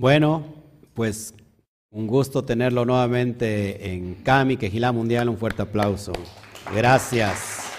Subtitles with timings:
[0.00, 0.44] Bueno,
[0.94, 1.34] pues
[1.90, 5.28] un gusto tenerlo nuevamente en Cami, Quejilá Mundial.
[5.28, 6.12] Un fuerte aplauso.
[6.72, 7.72] Gracias.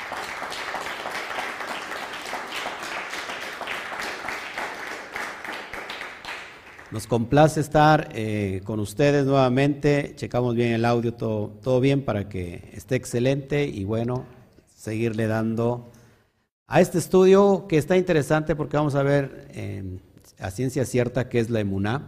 [6.91, 10.11] Nos complace estar eh, con ustedes nuevamente.
[10.17, 14.25] Checamos bien el audio, todo, todo bien para que esté excelente y bueno,
[14.67, 15.89] seguirle dando
[16.67, 19.99] a este estudio que está interesante porque vamos a ver eh,
[20.39, 22.07] a ciencia cierta qué es la emuná,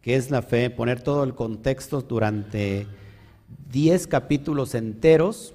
[0.00, 2.86] qué es la fe, poner todo el contexto durante
[3.70, 5.54] 10 capítulos enteros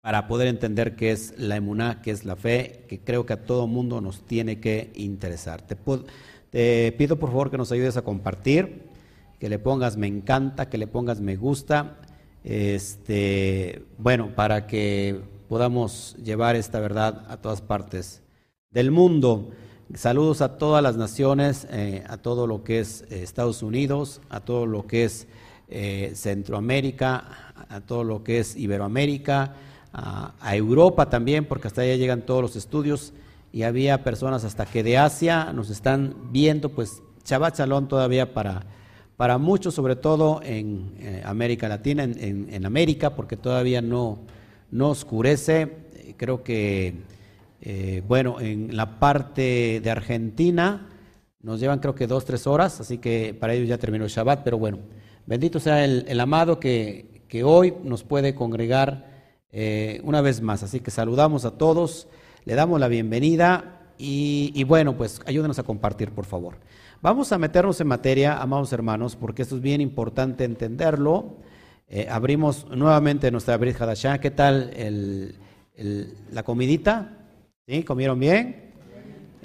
[0.00, 3.44] para poder entender qué es la emuná, qué es la fe, que creo que a
[3.44, 5.62] todo mundo nos tiene que interesar.
[5.62, 5.76] Te
[6.50, 8.82] te pido por favor que nos ayudes a compartir,
[9.38, 11.98] que le pongas me encanta, que le pongas me gusta,
[12.44, 18.22] este, bueno, para que podamos llevar esta verdad a todas partes
[18.70, 19.50] del mundo.
[19.94, 24.38] Saludos a todas las naciones, eh, a todo lo que es eh, Estados Unidos, a
[24.38, 25.26] todo lo que es
[25.68, 29.56] eh, Centroamérica, a todo lo que es Iberoamérica,
[29.92, 33.12] a, Europa también, porque hasta allá llegan todos los estudios
[33.52, 38.62] y había personas hasta que de Asia nos están viendo, pues Shabbat Shalom todavía para,
[39.16, 44.20] para muchos, sobre todo en América Latina, en, América, porque todavía no,
[44.70, 45.78] no oscurece.
[46.16, 46.94] Creo que,
[47.62, 50.88] eh, bueno, en la parte de Argentina
[51.42, 54.42] nos llevan creo que dos, tres horas, así que para ellos ya terminó el Shabbat,
[54.42, 54.78] pero bueno,
[55.26, 59.10] bendito sea el, amado que, que, hoy nos puede congregar
[59.52, 60.62] eh, una vez más.
[60.62, 62.08] Así que saludamos a todos.
[62.44, 66.56] Le damos la bienvenida y, bueno, pues ayúdenos a compartir, por favor.
[67.02, 71.36] Vamos a meternos en materia, amados hermanos, porque esto es bien importante entenderlo.
[71.88, 74.18] Eh, abrimos nuevamente nuestra Brit Hadashah.
[74.18, 75.34] ¿Qué tal
[76.30, 77.19] la comidita?
[77.66, 77.82] ¿Sí?
[77.84, 78.70] ¿Comieron bien?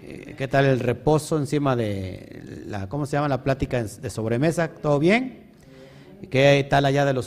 [0.01, 3.27] Eh, ¿Qué tal el reposo encima de la, ¿cómo se llama?
[3.27, 4.69] La plática de sobremesa.
[4.69, 5.45] ¿Todo bien?
[6.29, 7.17] ¿Qué tal allá del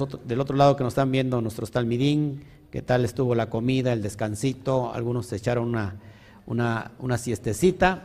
[0.41, 2.43] otro lado que nos están viendo nuestros talmidín?
[2.71, 5.97] qué tal estuvo la comida, el descansito, algunos se echaron una,
[6.47, 8.05] una, una siestecita,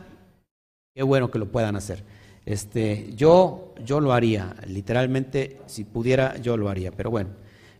[0.94, 2.02] qué bueno que lo puedan hacer.
[2.46, 6.92] Este, yo, yo lo haría, literalmente, si pudiera, yo lo haría.
[6.92, 7.30] Pero bueno,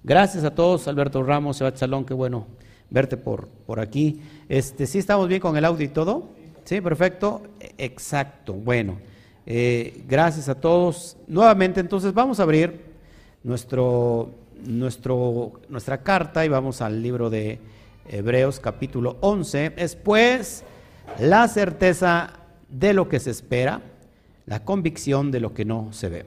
[0.03, 2.47] gracias a todos, Alberto Ramos, Sebastián Salón, qué bueno
[2.95, 4.23] verte por, por aquí.
[4.49, 6.31] Este, ¿Sí estamos bien con el audio y todo?
[6.65, 7.43] Sí, perfecto.
[7.77, 8.99] Exacto, bueno.
[9.45, 11.17] Eh, gracias a todos.
[11.27, 12.81] Nuevamente, entonces vamos a abrir
[13.43, 14.31] nuestro
[14.65, 17.59] nuestro, nuestra carta y vamos al libro de
[18.09, 19.73] Hebreos capítulo 11.
[19.77, 20.65] Es pues
[21.19, 22.35] la certeza
[22.69, 23.83] de lo que se espera,
[24.47, 26.27] la convicción de lo que no se ve.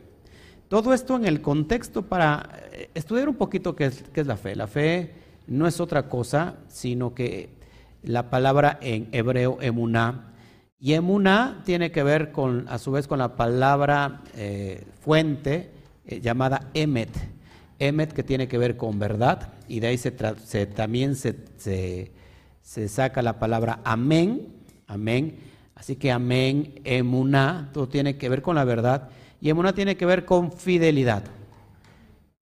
[0.68, 4.36] Todo esto en el contexto para eh, estudiar un poquito qué es, qué es la
[4.38, 4.56] fe.
[4.56, 7.50] La fe no es otra cosa, sino que
[8.04, 10.34] la palabra en hebreo emuná,
[10.80, 15.72] y emuná tiene que ver con, a su vez, con la palabra eh, fuente
[16.06, 17.10] eh, llamada emet.
[17.80, 20.12] Emet que tiene que ver con verdad, y de ahí se,
[20.68, 22.12] también se,
[22.88, 24.48] saca la palabra amén,
[24.88, 25.36] amén.
[25.74, 29.10] Así que amén, emuná, todo tiene que ver con la verdad,
[29.42, 31.24] y emuná tiene que ver con fidelidad,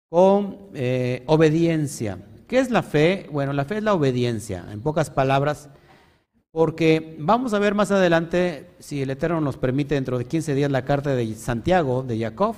[0.09, 2.19] con eh, obediencia.
[2.53, 3.31] ¿Qué es la fe?
[3.33, 5.71] Bueno, la fe es la obediencia, en pocas palabras,
[6.51, 10.71] porque vamos a ver más adelante, si el Eterno nos permite, dentro de 15 días,
[10.71, 12.55] la carta de Santiago, de Jacob,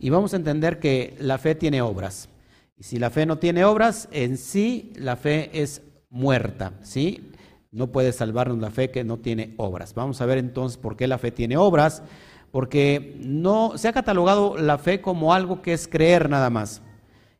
[0.00, 2.28] y vamos a entender que la fe tiene obras.
[2.76, 7.30] Y si la fe no tiene obras, en sí la fe es muerta, ¿sí?
[7.70, 9.94] No puede salvarnos la fe que no tiene obras.
[9.94, 12.02] Vamos a ver entonces por qué la fe tiene obras,
[12.50, 16.82] porque no se ha catalogado la fe como algo que es creer nada más.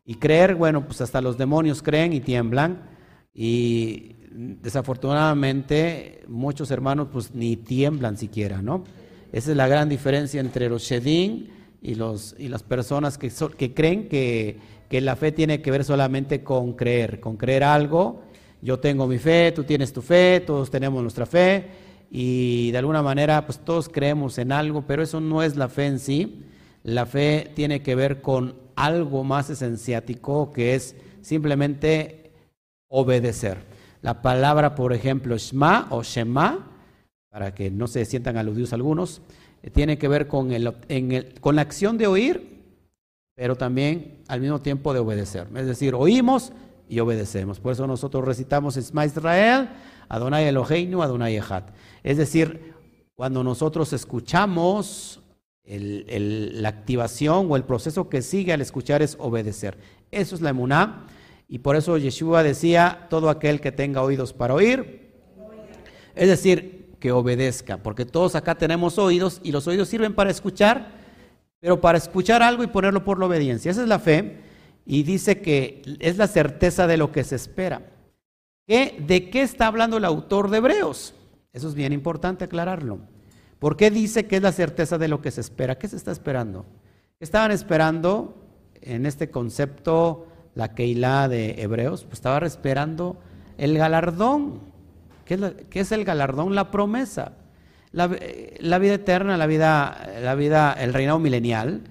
[0.07, 2.83] Y creer, bueno, pues hasta los demonios creen y tiemblan
[3.35, 8.85] y desafortunadamente muchos hermanos pues ni tiemblan siquiera, ¿no?
[9.33, 11.49] Esa es la gran diferencia entre los Shedim
[11.81, 15.85] y, los, y las personas que, que creen que, que la fe tiene que ver
[15.85, 18.23] solamente con creer, con creer algo.
[18.63, 21.69] Yo tengo mi fe, tú tienes tu fe, todos tenemos nuestra fe
[22.11, 25.87] y de alguna manera pues todos creemos en algo, pero eso no es la fe
[25.87, 26.45] en sí.
[26.85, 32.31] La fe tiene que ver con algo más esenciático que es simplemente
[32.89, 33.59] obedecer.
[34.03, 36.71] La palabra, por ejemplo, Shema o Shema,
[37.31, 39.23] para que no se sientan aludidos algunos,
[39.73, 42.63] tiene que ver con, la acción de oír,
[43.35, 45.49] pero también al mismo tiempo de obedecer.
[45.57, 46.53] Es decir, oímos
[46.87, 47.61] y obedecemos.
[47.61, 49.71] Por eso nosotros recitamos Esma Israel,
[50.11, 51.65] Adonai Eloheinu, Adonai Echad.
[52.03, 52.75] Es decir,
[53.15, 55.21] cuando nosotros escuchamos,
[55.67, 59.79] la activación o el proceso que sigue al escuchar es obedecer.
[60.11, 61.07] Eso es la emuná.
[61.49, 65.13] Y por eso Yeshua decía, todo aquel que tenga oídos para oír,
[66.15, 70.93] es decir, que obedezca, porque todos acá tenemos oídos y los oídos sirven para escuchar,
[71.61, 73.71] pero para escuchar algo y ponerlo por la obediencia.
[73.71, 74.39] Esa es la fe
[74.87, 77.91] y dice que es la certeza de lo que se espera.
[78.67, 81.15] ¿De qué está hablando el autor de Hebreos?
[81.53, 83.01] Eso es bien importante aclararlo.
[83.65, 85.79] ¿Por qué dice que es la certeza de lo que se espera?
[85.79, 86.67] ¿Qué se está esperando?
[87.19, 88.35] estaban esperando
[88.83, 92.05] en este concepto la Keilah de Hebreos?
[92.05, 93.17] Pues estaba esperando
[93.57, 94.61] el galardón.
[95.25, 96.55] ¿Qué es, el galardón?
[96.55, 97.33] La promesa.
[97.91, 101.85] La, vida eterna, la vida, la vida, el reinado milenial.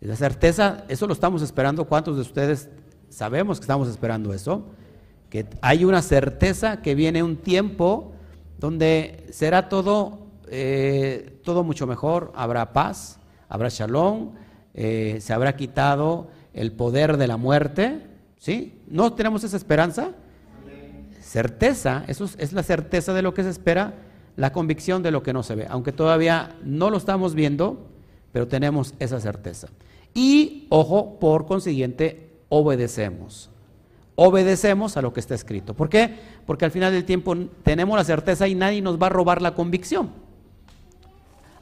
[0.00, 1.86] La certeza, eso lo estamos esperando.
[1.86, 2.68] ¿Cuántos de ustedes
[3.08, 4.68] sabemos que estamos esperando eso?
[5.28, 8.12] Que hay una certeza que viene un tiempo
[8.60, 12.32] donde será todo, eh, todo mucho mejor.
[12.34, 14.32] Habrá paz, habrá shalom,
[14.74, 18.02] eh, se habrá quitado el poder de la muerte.
[18.38, 18.80] ¿Sí?
[18.86, 20.12] ¿No tenemos esa esperanza?
[21.20, 23.94] Certeza, eso es, la certeza de lo que se espera,
[24.36, 25.66] la convicción de lo que no se ve.
[25.68, 27.88] Aunque todavía no lo estamos viendo,
[28.30, 29.68] pero tenemos esa certeza.
[30.14, 33.50] Y, ojo, por consiguiente, obedecemos.
[34.14, 35.74] Obedecemos a lo que está escrito.
[35.74, 36.14] ¿Por qué?
[36.46, 39.54] Porque al final del tiempo tenemos la certeza y nadie nos va a robar la
[39.54, 40.25] convicción.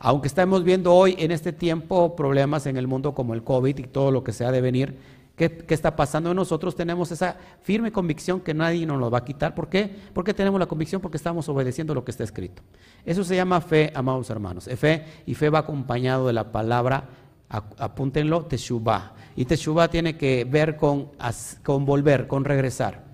[0.06, 3.84] Aunque estamos viendo hoy en este tiempo problemas en el mundo como el COVID y
[3.84, 4.98] todo lo que se ha de venir,
[5.34, 6.76] ¿qué, está pasando en nosotros?
[6.76, 9.54] Tenemos esa firme convicción que nadie nos lo va a quitar.
[9.54, 9.96] ¿Por qué?
[10.12, 12.62] Porque tenemos la convicción porque estamos obedeciendo lo que está escrito.
[13.06, 14.68] Eso se llama fe, amados hermanos.
[14.76, 17.08] Fe y fe va acompañado de la palabra,
[17.48, 19.14] apúntenlo, teshuvah.
[19.36, 21.12] Y teshuvah tiene que ver con,
[21.62, 23.04] con volver, con regresar.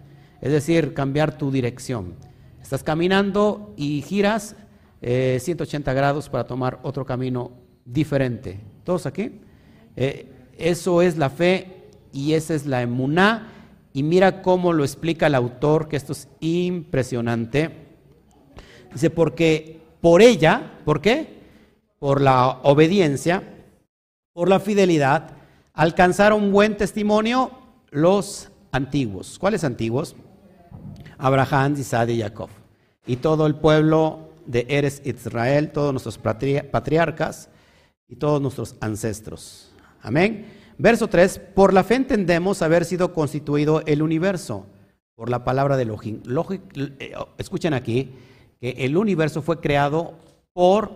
[0.41, 2.17] Es decir, cambiar tu dirección.
[2.61, 4.57] Estás caminando y giras
[5.01, 7.53] 180 eh, grados para tomar otro camino
[7.85, 8.61] diferente.
[8.85, 9.41] ¿Todos aquí?
[9.97, 10.27] Eh,
[10.59, 13.53] eso es la fe y esa es la emuná.
[13.93, 17.71] Y mira cómo lo explica el autor, que esto es impresionante.
[18.93, 21.41] Dice, porque por ella, ¿por qué?
[21.99, 23.43] Por la obediencia,
[24.33, 25.33] por la fidelidad,
[25.73, 27.51] alcanzaron buen testimonio
[27.91, 29.39] los antiguos.
[29.39, 30.15] ¿Cuáles antiguos?
[31.19, 32.49] Abraham, Isaac y Jacob.
[33.07, 37.49] Y todo el pueblo de Eres Israel, todos nuestros patriarcas
[38.09, 39.73] y todos nuestros ancestros.
[40.03, 40.47] Amén.
[40.79, 44.67] Verso 3, por la fe entendemos haber sido constituido el universo
[45.15, 46.23] por la palabra de Elohim.
[46.75, 48.13] Eh, escuchen aquí
[48.59, 50.15] que el universo fue creado
[50.55, 50.93] por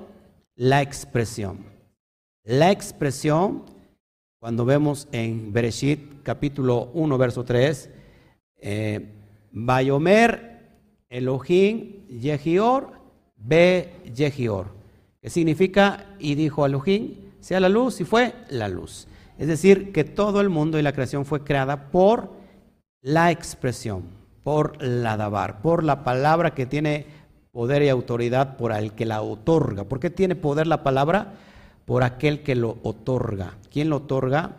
[0.56, 1.58] la expresión.
[2.42, 3.64] La expresión,
[4.38, 7.90] cuando vemos en Bereshit capítulo 1, verso 3,
[8.56, 9.06] eh,
[9.52, 10.70] Bayomer
[11.10, 13.03] Elohim Yehior
[13.46, 14.68] Be Yehior,
[15.20, 19.06] que significa, y dijo Elohim, sea la luz, y fue la luz.
[19.38, 22.30] Es decir, que todo el mundo y la creación fue creada por
[23.02, 24.04] la expresión,
[24.42, 27.06] por la dabar, por la palabra que tiene
[27.50, 29.84] poder y autoridad por el que la otorga.
[29.84, 31.34] ¿Por qué tiene poder la palabra?
[31.84, 33.58] Por aquel que lo otorga.
[33.70, 34.56] ¿Quién lo otorga?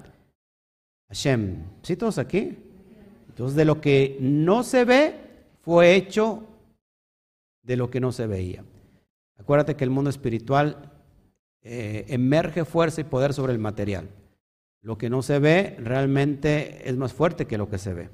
[1.09, 1.63] Hashem.
[1.81, 2.57] ¿Sí todos aquí?
[3.29, 5.15] Entonces, de lo que no se ve,
[5.61, 6.43] fue hecho
[7.65, 8.63] de lo que no se veía.
[9.37, 10.91] Acuérdate que el mundo espiritual
[11.61, 14.09] eh, emerge fuerza y poder sobre el material.
[14.81, 18.09] Lo que no se ve realmente es más fuerte que lo que se ve.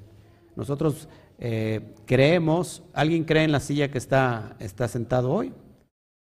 [0.55, 5.53] Nosotros eh, creemos, ¿alguien cree en la silla que está, está sentado hoy?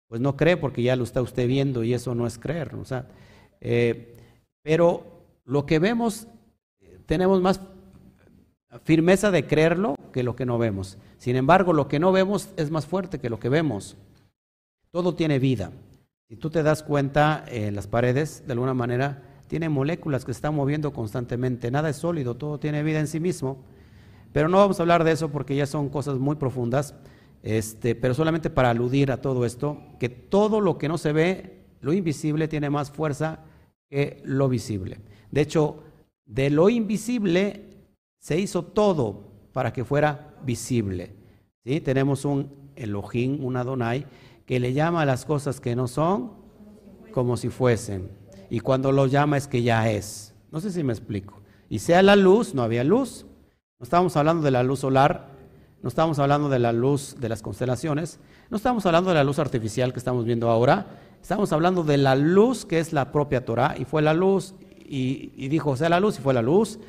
[0.08, 2.74] Pues no cree porque ya lo está usted viendo y eso no es creer.
[2.74, 3.08] O sea,
[3.60, 4.14] eh,
[4.62, 6.28] pero lo que vemos,
[7.06, 7.60] tenemos más
[8.84, 10.98] firmeza de creerlo que lo que no vemos.
[11.18, 13.96] Sin embargo, lo que no vemos es más fuerte que lo que vemos.
[14.90, 15.72] Todo tiene vida.
[16.28, 20.38] Si tú te das cuenta, en las paredes, de alguna manera, tiene moléculas que se
[20.38, 21.70] están moviendo constantemente.
[21.70, 23.58] Nada es sólido, todo tiene vida en sí mismo.
[24.32, 26.94] Pero no vamos a hablar de eso porque ya son cosas muy profundas.
[27.42, 31.60] Este, pero solamente para aludir a todo esto, que todo lo que no se ve,
[31.80, 33.40] lo invisible, tiene más fuerza
[33.88, 34.98] que lo visible.
[35.30, 35.84] De hecho,
[36.24, 37.75] de lo invisible
[38.26, 39.20] se hizo todo
[39.52, 41.14] para que fuera visible.
[41.64, 41.80] ¿Sí?
[41.80, 44.04] Tenemos un Elohim, un Adonai,
[44.44, 46.32] que le llama a las cosas que no son
[47.12, 48.10] como si fuesen.
[48.50, 50.34] Y cuando lo llama es que ya es.
[50.50, 51.40] No sé si me explico.
[51.68, 53.26] Y sea la luz, no había luz.
[53.78, 55.28] No estábamos hablando de la luz solar,
[55.80, 58.18] no estábamos hablando de la luz de las constelaciones,
[58.50, 62.16] no estamos hablando de la luz artificial que estamos viendo ahora, estamos hablando de la
[62.16, 64.54] luz que es la propia Torah, y fue la luz,
[64.84, 66.80] y, y dijo, sea la luz, y fue la luz.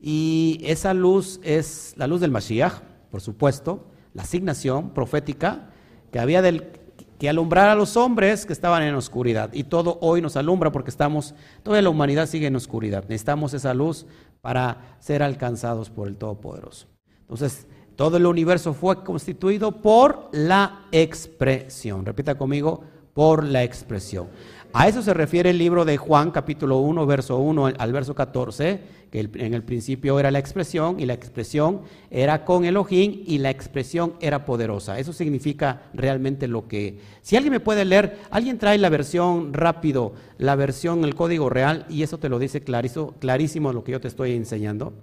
[0.00, 5.70] Y esa luz es la luz del Mashiach, por supuesto, la asignación profética
[6.12, 6.70] que había del,
[7.18, 9.50] que alumbrar a los hombres que estaban en oscuridad.
[9.52, 13.04] Y todo hoy nos alumbra porque estamos, toda la humanidad sigue en oscuridad.
[13.08, 14.06] Necesitamos esa luz
[14.40, 16.86] para ser alcanzados por el Todopoderoso.
[17.20, 22.04] Entonces, Todo el universo fue constituido por la expresión.
[22.04, 22.82] Repita conmigo,
[23.12, 24.28] por la expresión.
[24.76, 28.80] A eso se refiere el libro de Juan, capítulo 1, verso 1 al verso 14,
[29.08, 33.50] que en el principio era la expresión y la expresión era con Elohim y la
[33.50, 34.98] expresión era poderosa.
[34.98, 36.98] Eso significa realmente lo que...
[37.22, 41.86] Si alguien me puede leer, alguien trae la versión rápido, la versión, el código real,
[41.88, 44.94] y eso te lo dice clarísimo, lo que yo te estoy enseñando.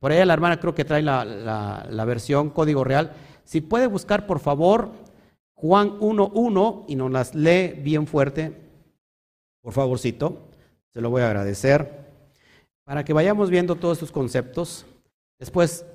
[0.00, 3.12] Por ahí la hermana creo que trae la, la versión código real.
[3.44, 4.92] Si puede buscar, por favor,
[5.52, 8.71] Juan 1.1 y nos las lee bien fuerte,
[9.62, 10.48] por favorcito,
[10.92, 12.02] se lo voy a agradecer,
[12.84, 14.84] para que vayamos viendo todos estos conceptos.
[15.38, 15.86] Después,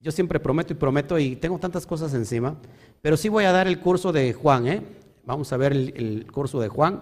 [0.00, 2.56] yo siempre prometo y prometo y tengo tantas cosas encima,
[3.02, 4.82] pero sí voy a dar el curso de Juan, ¿eh?
[5.24, 7.00] Vamos a ver el, el curso de Juan,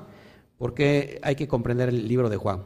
[0.56, 2.62] porque hay que comprender el libro de Juan.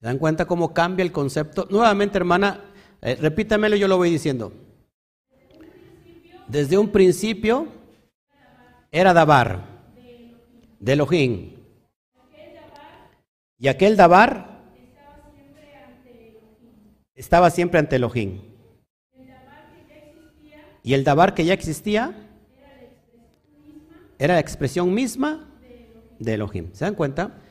[0.00, 1.66] ¿Se dan cuenta cómo cambia el concepto?
[1.70, 2.60] Nuevamente, hermana,
[3.02, 4.52] eh, repítamelo, yo lo voy diciendo.
[6.46, 7.66] Desde un principio
[8.92, 9.64] era Dabar,
[10.78, 11.56] de Elohim.
[13.58, 14.62] Y aquel Dabar
[17.16, 18.40] estaba siempre ante Elohim.
[20.84, 22.14] Y el Dabar que ya existía
[24.16, 25.48] era la expresión misma
[26.20, 26.72] de Elohim.
[26.72, 27.42] ¿Se dan cuenta?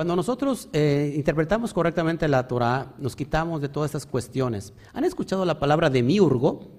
[0.00, 4.72] Cuando nosotros eh, interpretamos correctamente la Torah, nos quitamos de todas estas cuestiones.
[4.94, 6.70] ¿Han escuchado la palabra demiurgo?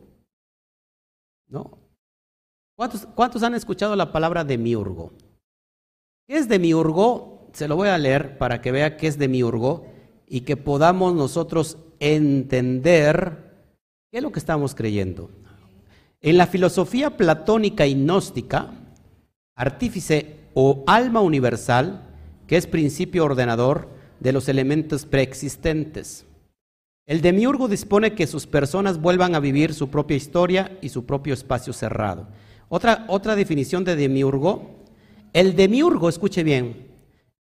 [1.48, 1.78] ¿No?
[2.76, 5.12] ¿Cuántos, ¿Cuántos han escuchado la palabra demiurgo?
[6.28, 7.48] ¿Qué es demiurgo?
[7.54, 9.86] Se lo voy a leer para que vea qué es demiurgo
[10.26, 13.68] y que podamos nosotros entender
[14.10, 15.30] qué es lo que estamos creyendo.
[16.22, 18.72] En la filosofía platónica y gnóstica,
[19.56, 22.08] artífice o alma universal,
[22.52, 23.88] que es principio ordenador
[24.20, 26.26] de los elementos preexistentes.
[27.06, 31.34] El demiurgo dispone que sus personas vuelvan a vivir su propia historia y su propio
[31.34, 32.28] espacio cerrado.
[32.68, 34.84] Otra, otra definición de demiurgo,
[35.32, 36.90] el demiurgo, escuche bien,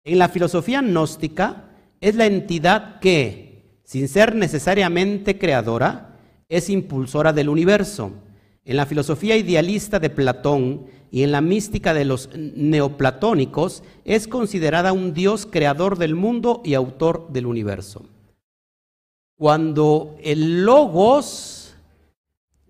[0.03, 1.67] en la filosofía gnóstica
[2.01, 8.11] es la entidad que, sin ser necesariamente creadora, es impulsora del universo.
[8.69, 14.93] En la filosofía idealista de Platón y en la mística de los neoplatónicos es considerada
[14.93, 18.05] un Dios creador del mundo y autor del universo.
[19.39, 21.77] Cuando el logos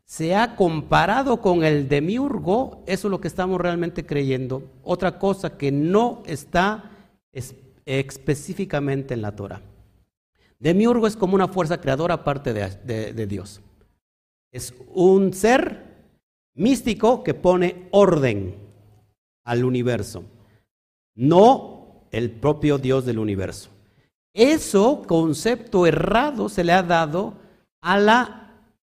[0.04, 4.62] se ha comparado con el demiurgo, eso es lo que estamos realmente creyendo.
[4.84, 6.92] Otra cosa que no está
[7.84, 9.62] específicamente en la Torah.
[10.60, 13.60] Demiurgo es como una fuerza creadora aparte de, de Dios.
[14.52, 15.87] Es un ser
[16.58, 18.54] místico que pone orden
[19.44, 20.24] al universo,
[21.14, 23.70] no el propio Dios del universo.
[24.34, 27.34] Eso concepto errado se le ha dado
[27.80, 28.52] a la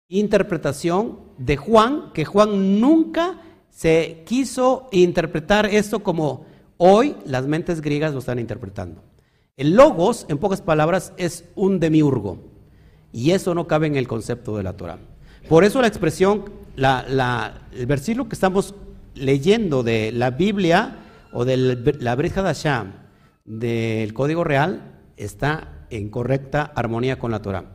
[0.10, 6.46] interpretación de Juan, que Juan nunca se quiso interpretar esto como
[6.78, 9.02] hoy las mentes griegas lo están interpretando.
[9.56, 12.40] El logos, en pocas palabras, es un demiurgo.
[13.14, 15.00] Y eso no cabe en el concepto de la Torah.
[15.50, 16.46] Por eso la expresión,
[16.78, 18.76] el versículo que estamos
[19.16, 20.98] leyendo de la Biblia
[21.34, 21.58] o de
[22.00, 22.86] la Brit Hadashah
[23.46, 27.66] del Código Real está en correcta armonía con la Torah.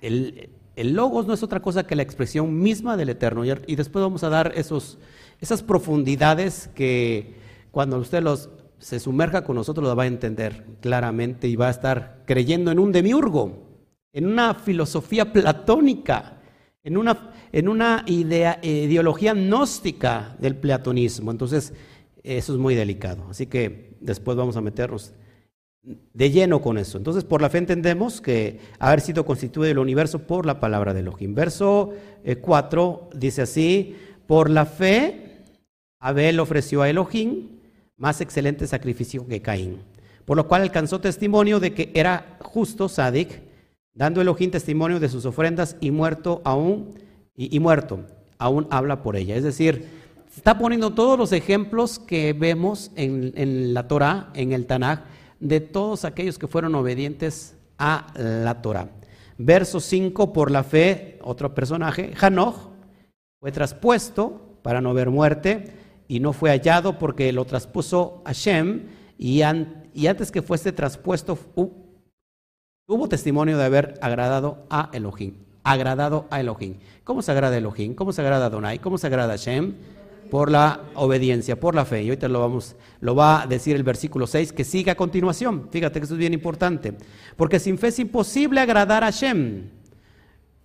[0.00, 3.44] el, logos no es otra cosa que la expresión misma del Eterno.
[3.44, 4.98] Y, después vamos a dar esos,
[5.40, 7.34] esas profundidades que
[7.72, 11.70] cuando usted los, se sumerja con nosotros lo va a entender claramente y va a
[11.70, 13.68] estar creyendo en un demiurgo
[14.12, 16.37] en una filosofía platónica,
[16.84, 21.30] en una, en una idea, ideología gnóstica del platonismo.
[21.30, 21.72] Entonces,
[22.22, 23.26] eso es muy delicado.
[23.30, 25.12] Así que después vamos a meternos
[25.82, 26.98] de lleno con eso.
[26.98, 31.00] Entonces, por la fe entendemos que haber sido constituido el universo por la palabra de
[31.00, 31.34] Elohim.
[31.34, 31.92] Verso
[32.40, 35.44] 4 eh, dice así, por la fe
[36.00, 37.48] Abel ofreció a Elohim
[37.96, 39.78] más excelente sacrificio que Caín,
[40.24, 43.47] por lo cual alcanzó testimonio de que era justo Sadik
[43.98, 46.94] dando Elohim testimonio de sus ofrendas y muerto aún,
[47.36, 48.06] y, muerto,
[48.38, 49.34] aún habla por ella.
[49.34, 49.88] Es decir,
[50.34, 55.00] está poniendo todos los ejemplos que vemos en, la Torah, en el Tanaj,
[55.40, 58.88] de todos aquellos que fueron obedientes a la Torah.
[59.36, 62.70] Verso 5, por la fe, otro personaje, Hanoch,
[63.40, 65.72] fue traspuesto para no ver muerte
[66.06, 68.86] y no fue hallado porque lo traspuso Hashem
[69.16, 69.42] y,
[69.92, 71.36] y antes que fuese traspuesto
[72.88, 75.34] Tuvo testimonio de haber agradado a Elohim.
[75.62, 76.76] agradado a Elohim.
[77.04, 77.92] ¿Cómo se agrada Elohim?
[77.94, 78.78] ¿Cómo se agrada Donai?
[78.78, 79.74] ¿Cómo se agrada a Shem?
[80.30, 82.02] Por la obediencia, por la fe.
[82.02, 85.68] Y ahorita lo, vamos, lo va a decir el versículo 6, que sigue a continuación.
[85.70, 86.94] Fíjate que esto es bien importante.
[87.36, 89.64] Porque sin fe es imposible agradar a Shem.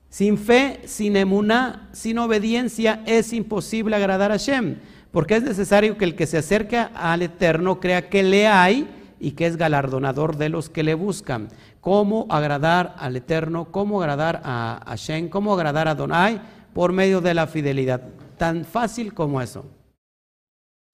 [0.08, 4.78] Sin fe, sin emuná, sin obediencia, es imposible agradar a Shem.
[5.12, 8.88] Porque es necesario que el que se acerca al Eterno crea que le hay
[9.24, 11.48] y que es galardonador de los que le buscan.
[11.84, 13.68] ¿Cómo agradar al Eterno?
[13.70, 15.28] ¿Cómo agradar a Hashem?
[15.28, 16.42] ¿Cómo agradar a Donai?
[16.74, 18.02] Por medio de la fidelidad.
[18.38, 19.66] Tan fácil como eso.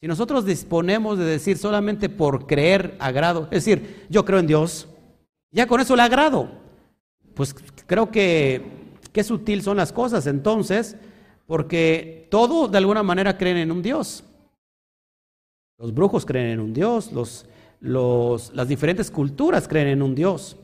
[0.01, 4.87] Si nosotros disponemos de decir solamente por creer agrado, es decir, yo creo en Dios,
[5.51, 6.49] ya con eso le agrado.
[7.35, 7.53] Pues
[7.85, 10.95] creo que qué sutil son las cosas entonces,
[11.45, 14.23] porque todos de alguna manera creen en un Dios.
[15.77, 17.45] Los brujos creen en un Dios, los
[17.79, 20.57] las diferentes culturas creen en un Dios.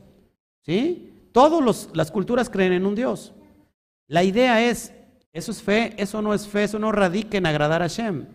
[0.66, 1.12] ¿Sí?
[1.32, 3.32] Todas las culturas creen en un Dios.
[4.08, 4.92] La idea es,
[5.32, 8.26] eso es fe, eso no es fe, eso no radica en agradar a Shem.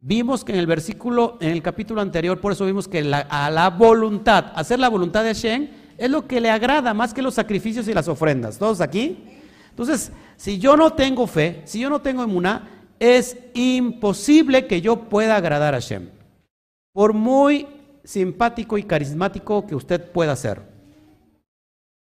[0.00, 3.70] Vimos que en el versículo, en el capítulo anterior, por eso vimos que a la
[3.70, 7.86] voluntad, hacer la voluntad de Hashem, es lo que le agrada más que los sacrificios
[7.86, 8.58] y las ofrendas.
[8.58, 9.22] ¿Todos aquí?
[9.68, 15.08] Entonces, si yo no tengo fe, si yo no tengo emuná, es imposible que yo
[15.08, 16.08] pueda agradar a Hashem.
[16.94, 17.66] Por muy
[18.02, 20.69] simpático y carismático que usted pueda ser.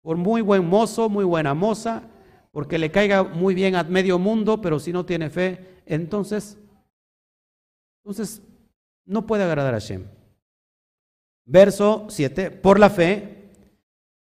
[0.01, 2.03] Por muy buen mozo, muy buena moza,
[2.51, 6.57] porque le caiga muy bien a medio mundo, pero si no tiene fe, entonces,
[8.03, 8.41] entonces
[9.05, 10.05] no puede agradar a Hashem.
[11.45, 13.51] Verso 7, por la fe,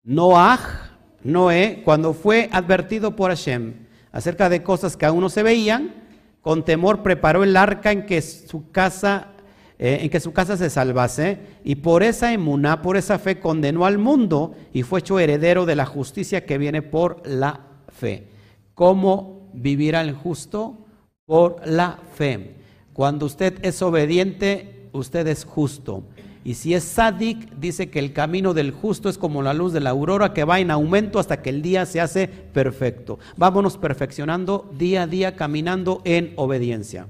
[0.03, 5.93] Noah, Noé, cuando fue advertido por Hashem acerca de cosas que aún no se veían,
[6.41, 9.33] con temor preparó el arca en que su casa
[9.81, 13.85] eh, en que su casa se salvase, y por esa emuná, por esa fe, condenó
[13.85, 18.27] al mundo y fue hecho heredero de la justicia que viene por la fe.
[18.75, 20.85] ¿Cómo vivirá el justo?
[21.25, 22.55] Por la fe.
[22.91, 26.03] Cuando usted es obediente, usted es justo.
[26.43, 29.79] Y si es sádic, dice que el camino del justo es como la luz de
[29.79, 33.17] la aurora que va en aumento hasta que el día se hace perfecto.
[33.37, 37.07] Vámonos perfeccionando día a día, caminando en obediencia.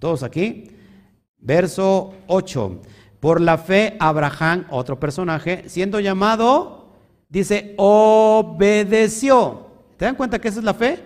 [0.00, 0.70] ¿Todos aquí?
[1.40, 2.80] Verso 8.
[3.20, 6.88] Por la fe, Abraham, otro personaje, siendo llamado,
[7.28, 9.66] dice, obedeció.
[9.96, 10.98] ¿Te dan cuenta que esa es la fe?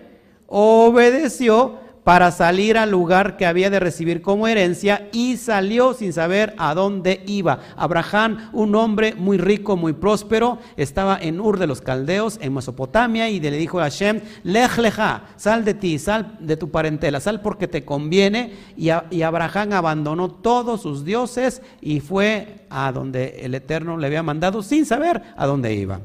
[0.47, 6.53] Obedeció para salir al lugar que había de recibir como herencia y salió sin saber
[6.59, 7.61] a dónde iba.
[7.75, 13.27] Abraham, un hombre muy rico, muy próspero, estaba en Ur de los Caldeos, en Mesopotamia,
[13.27, 17.41] y le dijo a Hashem, lej leja, sal de ti, sal de tu parentela, sal
[17.41, 18.53] porque te conviene.
[18.77, 24.21] Y, y Abraham abandonó todos sus dioses y fue a donde el Eterno le había
[24.21, 26.01] mandado sin saber a dónde iba.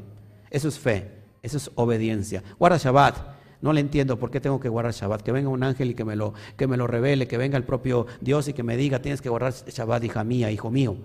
[0.51, 1.11] Eso es fe,
[1.43, 2.43] eso es obediencia.
[2.59, 3.40] Guarda Shabbat.
[3.63, 5.23] No le entiendo por qué tengo que guardar Shabbat.
[5.23, 7.65] Que venga un ángel y que me lo, que me lo revele, que venga el
[7.65, 10.97] propio Dios y que me diga, tienes que guardar Shabbat, hija mía, hijo mío.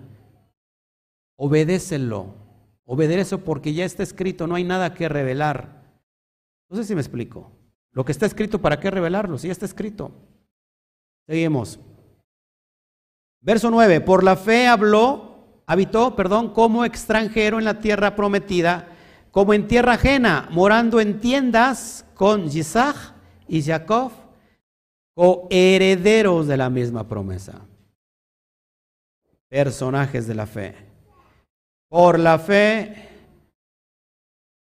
[1.36, 2.46] Obedécelo.
[2.86, 5.82] Obedece porque ya está escrito, no hay nada que revelar.
[6.70, 7.50] No sé si me explico.
[7.92, 9.38] Lo que está escrito, ¿para qué revelarlo?
[9.38, 10.12] Si ya está escrito.
[11.26, 11.80] Seguimos.
[13.40, 14.00] Verso 9.
[14.02, 18.95] Por la fe habló, habitó, perdón, como extranjero en la tierra prometida,
[19.36, 22.96] como en tierra ajena, morando en tiendas con Isaac
[23.46, 24.10] y Jacob,
[25.14, 27.60] coherederos de la misma promesa.
[29.50, 30.74] Personajes de la fe.
[31.90, 33.10] Por la fe,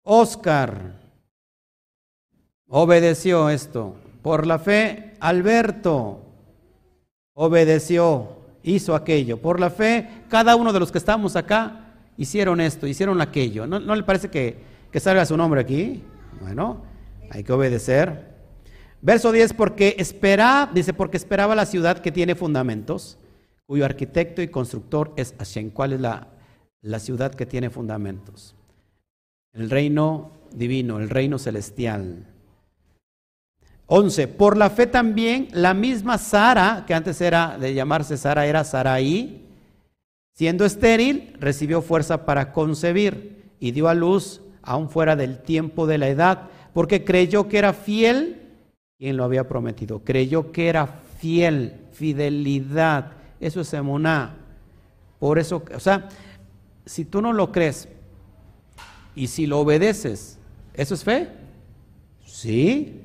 [0.03, 0.97] Oscar
[2.67, 3.95] obedeció esto.
[4.23, 6.21] Por la fe, Alberto
[7.35, 9.41] obedeció, hizo aquello.
[9.41, 11.88] Por la fe, cada uno de los que estamos acá
[12.19, 13.67] hicieron esto, hicieron aquello.
[13.67, 14.59] ¿No, le parece que,
[14.93, 16.03] que salga su nombre aquí?
[16.43, 16.83] Bueno,
[17.31, 18.37] hay que obedecer.
[19.01, 23.17] Verso 10, porque espera, dice, porque esperaba la ciudad que tiene fundamentos,
[23.67, 25.71] cuyo arquitecto y constructor es Hashem.
[25.71, 26.29] ¿Cuál es la,
[26.83, 28.57] la ciudad que tiene fundamentos?
[29.53, 32.27] El reino divino, el reino celestial.
[33.87, 34.29] 11.
[34.29, 39.48] Por la fe también, la misma Sara, que antes era de llamarse Sara, era Saraí,
[40.39, 45.99] siendo estéril, recibió fuerza para concebir y dio a luz aún fuera del tiempo de
[45.99, 48.41] la edad porque creyó que era fiel
[48.99, 50.05] quien lo había prometido.
[50.05, 50.87] Creyó que era
[51.19, 53.15] fiel, fidelidad.
[53.41, 54.37] Eso es emuná.
[55.19, 56.09] Por eso, o sea,
[56.87, 57.89] si tú no lo crees
[59.17, 60.39] y si lo obedeces,
[60.73, 61.31] ¿eso es fe?
[62.25, 63.03] Sí.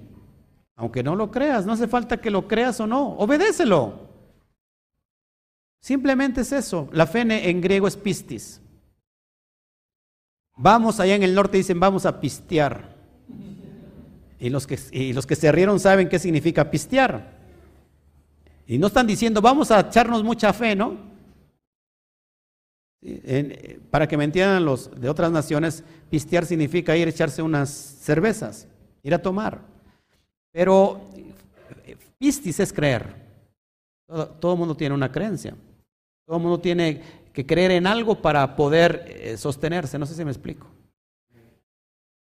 [0.75, 4.02] Aunque no lo creas, no hace falta que lo creas o no, obedécelo.
[5.83, 6.87] Simplemente es eso.
[6.93, 8.61] La fe en griego es pistis.
[10.55, 12.95] Vamos allá en el norte dicen vamos a pistear.
[14.39, 17.33] Y los, que, y los que se rieron saben qué significa pistear.
[18.65, 21.11] Y no están diciendo, vamos a echarnos mucha fe, ¿no?
[23.91, 28.69] para que me entiendan los de otras naciones, pistear significa ir a echarse unas cervezas,
[29.01, 29.59] ir a tomar.
[30.53, 31.09] Pero
[32.17, 33.21] pistis es creer.
[34.07, 35.57] Todo, el mundo tiene una creencia.
[36.25, 37.01] Todo mundo tiene
[37.33, 39.99] que creer en algo para poder eh, sostenerse.
[39.99, 40.67] No sé si me explico.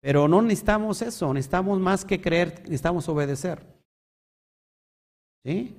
[0.01, 3.65] Pero no necesitamos eso, necesitamos más que creer, necesitamos obedecer.
[5.43, 5.75] ¿Sí?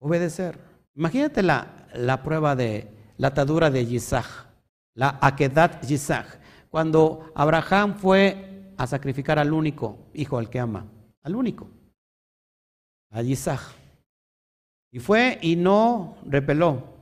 [0.00, 0.58] Obedecer.
[0.94, 2.88] Imagínate la, la prueba de
[3.18, 4.46] la atadura de Yisach,
[4.94, 6.26] la Akedat Yisach,
[6.70, 10.84] cuando Abraham fue a sacrificar al único hijo al que ama,
[11.22, 11.68] al único,
[13.10, 13.62] a Yisach.
[14.90, 16.93] Y fue y no repeló.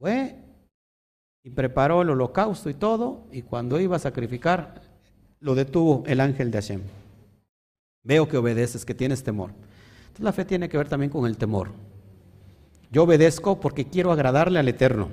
[0.00, 0.34] Fue
[1.44, 4.80] y preparó el holocausto y todo, y cuando iba a sacrificar,
[5.40, 6.82] lo detuvo el ángel de Hashem.
[8.02, 9.50] Veo que obedeces, que tienes temor.
[10.00, 11.70] Entonces la fe tiene que ver también con el temor.
[12.90, 15.08] Yo obedezco porque quiero agradarle al Eterno.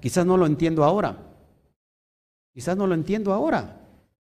[0.00, 1.16] Quizás no lo entiendo ahora.
[2.52, 3.80] Quizás no lo entiendo ahora,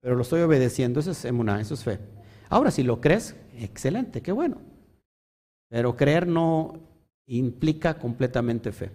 [0.01, 1.01] pero lo estoy obedeciendo.
[1.01, 1.99] Eso es emuná, eso es fe.
[2.49, 4.59] Ahora, si lo crees, excelente, qué bueno.
[5.69, 6.75] Pero creer no
[7.27, 8.91] implica completamente fe.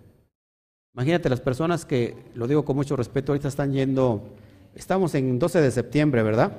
[0.97, 4.33] Imagínate las personas que, lo digo con mucho respeto, ahorita están yendo,
[4.73, 6.53] estamos en 12 de septiembre, ¿verdad?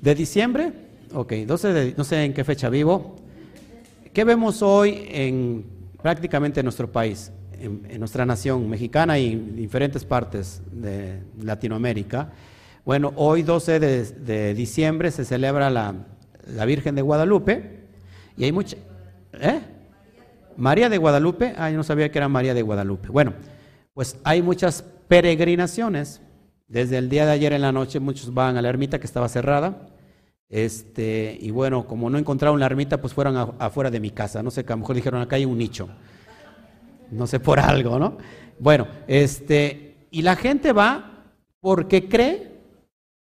[0.00, 0.72] ¿De diciembre?
[1.14, 3.14] Ok, 12 de, no sé en qué fecha vivo.
[4.12, 5.64] ¿Qué vemos hoy en
[6.02, 12.32] prácticamente nuestro país, en, nuestra nación mexicana y en diferentes partes de Latinoamérica?
[12.84, 15.94] Bueno, hoy 12 de, diciembre se celebra la,
[16.66, 17.78] Virgen de Guadalupe
[18.36, 18.76] y hay mucha...
[19.34, 19.60] ¿Eh?
[20.56, 23.08] María de Guadalupe, ah, no sabía que era María de Guadalupe.
[23.08, 23.34] Bueno,
[23.94, 26.20] pues hay muchas peregrinaciones.
[26.68, 29.28] Desde el día de ayer en la noche muchos van a la ermita que estaba
[29.28, 29.88] cerrada
[30.52, 34.42] este, y bueno, como no encontraron la ermita, pues fueron afuera de mi casa.
[34.42, 35.88] No sé, a lo mejor dijeron, acá hay un nicho.
[37.10, 38.18] No sé, por algo, ¿no?
[38.58, 41.24] Bueno, este, y la gente va
[41.58, 42.52] porque cree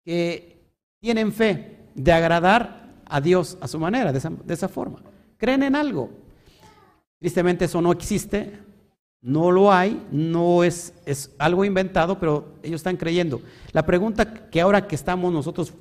[0.03, 0.65] que
[0.99, 5.03] tienen fe de agradar a Dios a su manera, de esa, de esa forma.
[5.38, 6.10] Creen en algo.
[7.21, 8.51] Tristemente eso no existe,
[9.21, 13.41] no lo hay, no es, es algo inventado, pero ellos están creyendo.
[13.73, 15.71] La pregunta que ahora que estamos nosotros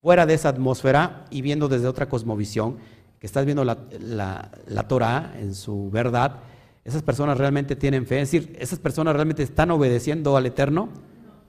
[0.00, 2.78] fuera de esa atmósfera y viendo desde otra cosmovisión,
[3.20, 6.40] que estás viendo la, la, Torah en su verdad,
[6.84, 10.88] esas personas realmente tienen fe, es decir, esas personas realmente están obedeciendo al Eterno.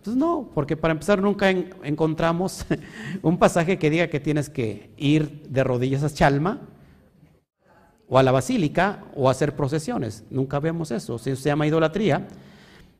[0.03, 2.67] Pues no, porque para empezar nunca encontramos
[3.23, 6.61] un pasaje que diga que tienes que ir de rodillas a Chalma
[8.07, 10.23] o a la basílica o hacer procesiones.
[10.29, 11.15] Nunca vemos eso.
[11.15, 12.27] Eso se llama idolatría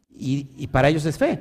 [0.09, 1.39] y, y para ellos es fe.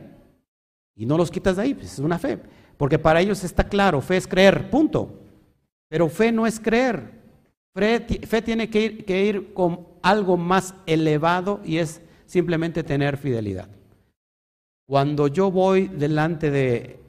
[0.97, 2.39] Y no los quitas de ahí, pues es una fe.
[2.77, 5.21] Porque para ellos está claro, fe es creer, punto.
[5.89, 7.23] Pero fe no es creer.
[7.75, 8.01] Fe,
[8.45, 13.69] tiene que ir, que ir con algo más elevado y es simplemente tener fidelidad.
[14.87, 17.01] Cuando yo voy delante de,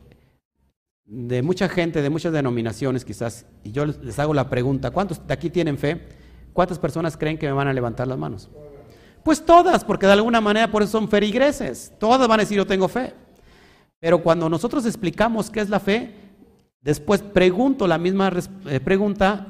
[1.06, 5.34] de mucha gente, de muchas denominaciones quizás, y yo les hago la pregunta, ¿cuántos de
[5.34, 6.02] aquí tienen fe?
[6.54, 8.50] ¿Cuántas personas creen que me van a levantar las manos?
[9.24, 11.94] Pues todas, porque de alguna manera por eso son ferigreses.
[12.00, 13.14] Todas van a decir yo tengo fe.
[14.00, 16.14] Pero cuando nosotros explicamos qué es la fe,
[16.82, 18.32] después pregunto la misma
[18.66, 19.48] eh, pregunta,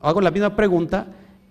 [0.00, 1.06] hago la misma pregunta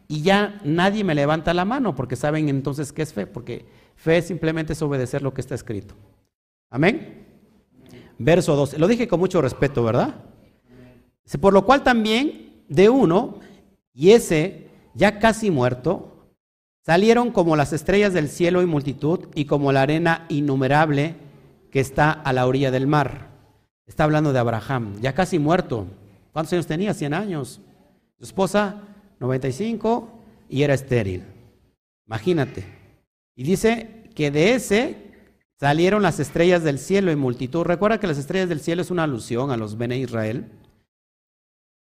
[0.07, 4.21] y ya nadie me levanta la mano porque saben entonces qué es fe, porque fe
[4.21, 5.95] simplemente es obedecer lo que está escrito.
[6.69, 7.25] Amén.
[8.19, 8.77] Verso 12.
[8.77, 10.15] Lo dije con mucho respeto, ¿verdad?
[11.41, 13.39] Por lo cual también de uno,
[13.93, 14.64] y ese
[14.95, 16.31] ya casi muerto,
[16.81, 21.15] salieron como las estrellas del cielo y multitud, y como la arena innumerable
[21.71, 23.29] que está a la orilla del mar.
[23.85, 25.85] Está hablando de Abraham, ya casi muerto.
[26.33, 26.93] ¿Cuántos años tenía?
[26.93, 27.61] 100 años.
[28.17, 28.81] Su esposa,
[29.19, 30.09] 95,
[30.49, 31.23] y era estéril.
[32.07, 32.65] Imagínate.
[33.35, 34.97] Y dice que de ese
[35.59, 37.63] salieron las estrellas del cielo en multitud.
[37.63, 40.51] Recuerda que las estrellas del cielo es una alusión a los Bene Israel,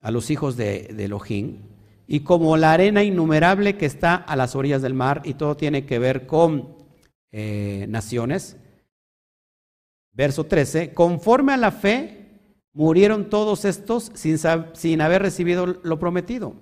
[0.02, 1.60] a los hijos de, Elohim.
[2.08, 5.86] Y como la arena innumerable que está a las orillas del mar, y todo tiene
[5.86, 6.76] que ver con
[7.32, 8.58] eh, naciones,
[10.17, 12.26] Verso 13, conforme a la fe,
[12.74, 14.39] murieron todos estos sin,
[14.74, 16.56] sin haber recibido lo prometido,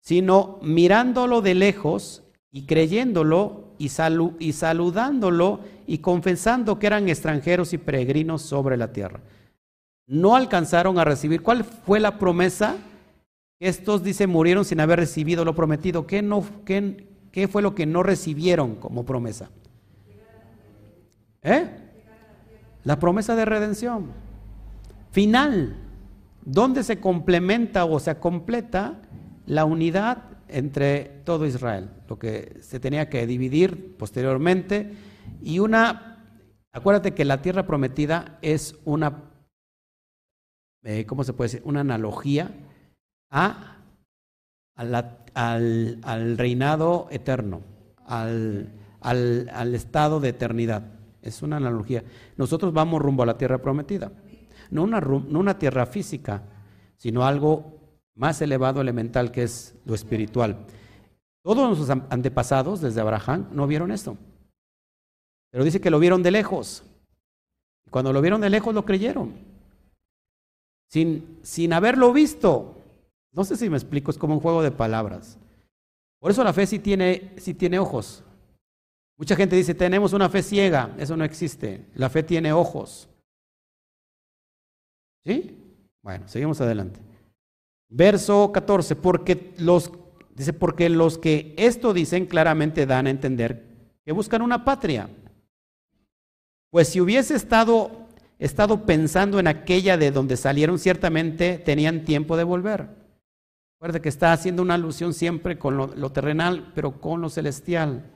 [0.00, 3.90] sino mirándolo de lejos y creyéndolo y,
[4.38, 9.20] y saludándolo y confesando que eran extranjeros y peregrinos sobre la tierra.
[10.06, 11.42] No alcanzaron a recibir.
[11.42, 12.78] ¿Cuál fue la promesa?
[13.58, 16.06] Estos, dice, murieron sin haber recibido lo prometido.
[16.06, 19.50] ¿Qué, no, qué, qué fue lo que no recibieron como promesa?
[21.42, 21.70] ¿Eh?
[22.84, 24.12] La promesa de redención.
[25.10, 25.76] final,
[26.44, 29.00] donde se complementa o se completa
[29.46, 34.92] la unidad entre todo Israel, lo que se tenía que dividir posteriormente,
[35.42, 36.24] y una,
[36.72, 39.24] acuérdate que la tierra prometida es una,
[40.84, 41.62] eh, ¿cómo se puede decir?
[41.64, 42.52] Una analogía
[43.30, 43.76] a,
[44.74, 47.62] al, reinado eterno,
[48.04, 50.82] al, al estado de eternidad.
[51.22, 52.04] Es una analogía.
[52.36, 54.12] Nosotros vamos rumbo a la tierra prometida,
[54.70, 56.42] no una, no una tierra física,
[56.96, 57.76] sino algo
[58.14, 60.66] más elevado, elemental, que es lo espiritual.
[61.42, 64.16] Todos nuestros antepasados, desde Abraham, no vieron esto.
[65.50, 66.82] Pero dice que lo vieron de lejos.
[67.90, 69.34] Cuando lo vieron de lejos, lo creyeron.
[70.90, 72.75] Sin, sin haberlo visto.
[73.36, 75.38] No sé si me explico, es como un juego de palabras.
[76.18, 78.24] Por eso la fe sí tiene, sí tiene ojos.
[79.18, 80.94] Mucha gente dice, tenemos una fe ciega.
[80.98, 81.84] Eso no existe.
[81.94, 83.10] La fe tiene ojos.
[85.26, 85.54] ¿Sí?
[86.02, 86.98] Bueno, seguimos adelante.
[87.90, 89.92] Verso 14, porque los,
[90.34, 93.66] dice, porque los que esto dicen claramente dan a entender
[94.04, 95.10] que buscan una patria.
[96.70, 102.44] Pues si hubiese estado, estado pensando en aquella de donde salieron, ciertamente tenían tiempo de
[102.44, 103.05] volver.
[103.76, 108.10] Recuerde que está haciendo una alusión siempre con lo, terrenal, pero con lo celestial.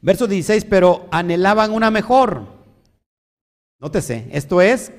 [0.00, 2.46] Verso 16, pero anhelaban una mejor.
[3.78, 4.92] Nótese, esto es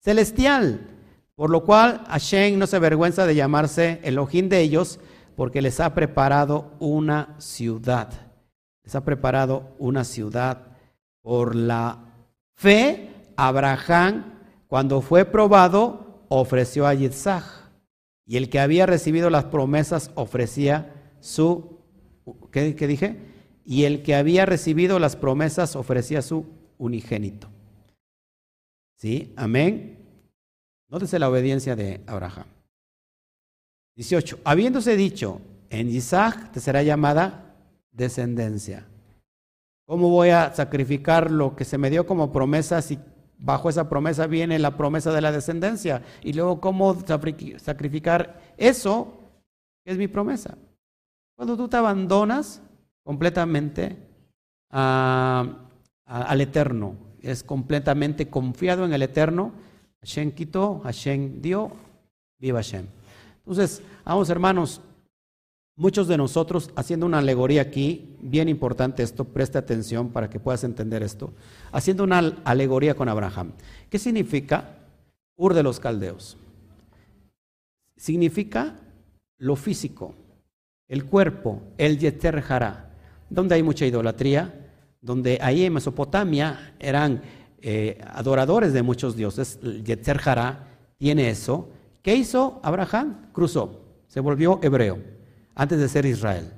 [0.00, 0.88] celestial.
[1.34, 4.98] Por lo cual Hashem no se avergüenza de llamarse Elohim de ellos,
[5.36, 8.08] porque les ha preparado una ciudad.
[8.84, 10.66] Les ha preparado una ciudad.
[11.20, 11.98] Por la
[12.54, 17.61] fe, Abraham, cuando fue probado, ofreció a Yitzhak.
[18.26, 21.78] Y el que había recibido las promesas ofrecía su,
[22.50, 23.16] ¿qué, ¿qué, dije?
[23.64, 26.46] Y el que había recibido las promesas ofrecía su
[26.78, 27.48] unigénito.
[28.96, 29.32] ¿Sí?
[29.36, 29.98] Amén.
[30.88, 32.46] Nótese la obediencia de Abraham.
[33.96, 34.40] 18.
[34.44, 37.56] Habiéndose dicho, en Isaac te será llamada
[37.90, 38.86] descendencia.
[39.86, 42.98] ¿Cómo voy a sacrificar lo que se me dio como promesa si
[43.44, 46.02] bajo esa promesa viene la promesa de la descendencia?
[46.22, 46.96] Y luego, ¿cómo
[47.58, 49.18] sacrificar eso
[49.84, 50.56] es mi promesa?
[51.36, 52.62] Cuando tú te abandonas
[53.04, 53.96] completamente
[54.70, 59.52] al Eterno, es completamente confiado en el Eterno,
[60.00, 61.70] Hashem quitó, Hashem dio,
[62.38, 62.86] viva Hashem.
[63.38, 64.80] Entonces, vamos hermanos,
[65.76, 70.64] muchos de nosotros, haciendo una alegoría aquí, bien importante esto, preste atención para que puedas
[70.64, 71.32] entender esto,
[71.72, 73.52] haciendo una alegoría con Abraham.
[73.88, 74.78] ¿Qué significa
[75.36, 76.36] Ur de los Caldeos?
[77.96, 78.76] Significa
[79.38, 80.14] lo físico,
[80.88, 82.90] el cuerpo, el Yeter Hará,
[83.30, 84.68] donde hay mucha idolatría,
[85.00, 87.22] donde ahí en Mesopotamia eran
[87.60, 89.58] eh, adoradores de muchos dioses.
[89.60, 91.70] Yetzer Hará tiene eso.
[92.02, 93.30] ¿Qué hizo Abraham?
[93.32, 95.11] Cruzó, se volvió hebreo
[95.54, 96.52] antes de ser Israel.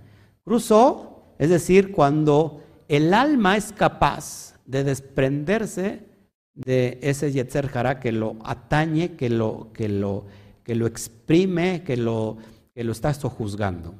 [0.44, 6.06] Cruzó, es decir, cuando el alma es capaz de desprenderse
[6.54, 10.26] de ese Yetzer Hará que lo atañe, que lo, que lo,
[10.62, 12.38] que lo exprime, que lo,
[12.74, 13.94] que lo está sojuzgando.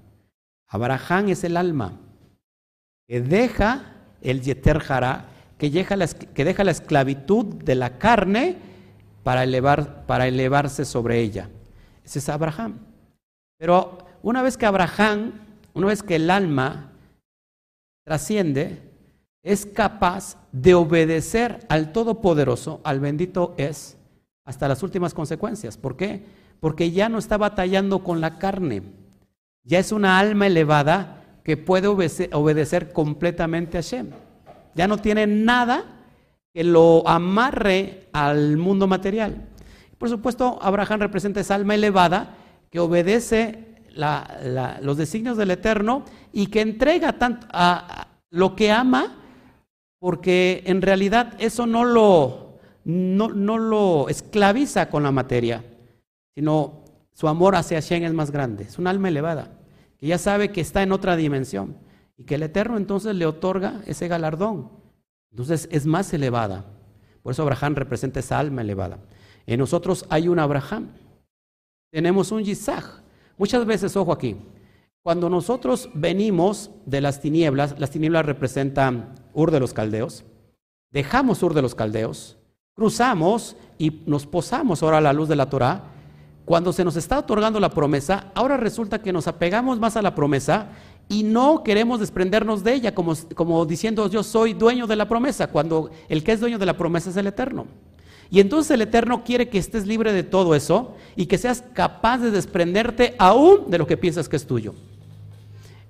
[0.69, 2.01] Abraham es el alma
[3.07, 5.29] que deja el Yeter Hará
[5.59, 8.57] que deja, la, que deja la esclavitud de la carne
[9.23, 11.49] para, elevar, para elevarse sobre ella.
[12.05, 12.79] Ese es Abraham.
[13.59, 15.33] Pero una vez que Abraham,
[15.75, 16.91] una vez que el alma
[18.05, 18.83] trasciende,
[19.43, 23.97] es capaz de obedecer al Todopoderoso, al bendito es,
[24.45, 25.77] hasta las últimas consecuencias.
[25.77, 26.25] ¿Por qué?
[26.59, 28.83] Porque ya no está batallando con la carne.
[29.63, 34.11] Ya es una alma elevada que puede obedecer, completamente a Shem
[34.75, 35.85] ya no tiene nada
[36.53, 39.49] que lo amarre al mundo material.
[39.99, 42.37] Por supuesto, Abraham representa esa alma elevada
[42.71, 49.17] que obedece los designios del Eterno y que entrega tanto a, lo que ama,
[49.99, 55.65] porque en realidad eso no lo, no, no lo esclaviza con la materia,
[56.35, 58.65] sino su amor hacia Hashem es más grande.
[58.65, 59.53] Es un alma elevada,
[59.99, 61.77] que ya sabe que está en otra dimensión.
[62.17, 64.71] Y que el Eterno entonces le otorga ese galardón.
[65.31, 66.65] Entonces es más elevada.
[67.23, 68.99] Por eso Abraham representa esa alma elevada.
[69.47, 70.89] En nosotros hay un Abraham.
[71.91, 73.03] Tenemos un Isaac.
[73.37, 74.37] Muchas veces, ojo aquí,
[75.03, 80.25] cuando nosotros venimos de las tinieblas, las tinieblas representan Ur de los Caldeos,
[80.91, 82.39] dejamos Ur de los Caldeos,
[82.75, 85.91] cruzamos y nos posamos ahora a la luz de la Torah,
[86.45, 90.15] cuando se nos está otorgando la promesa, ahora resulta que nos apegamos más a la
[90.15, 90.69] promesa
[91.09, 95.49] y no queremos desprendernos de ella, como, como, diciendo yo soy dueño de la promesa,
[95.49, 97.67] cuando el que es dueño de la promesa es el Eterno.
[98.31, 102.19] Y entonces el Eterno quiere que estés libre de todo eso y que seas capaz
[102.19, 104.75] de desprenderte aún de lo que piensas que es tuyo.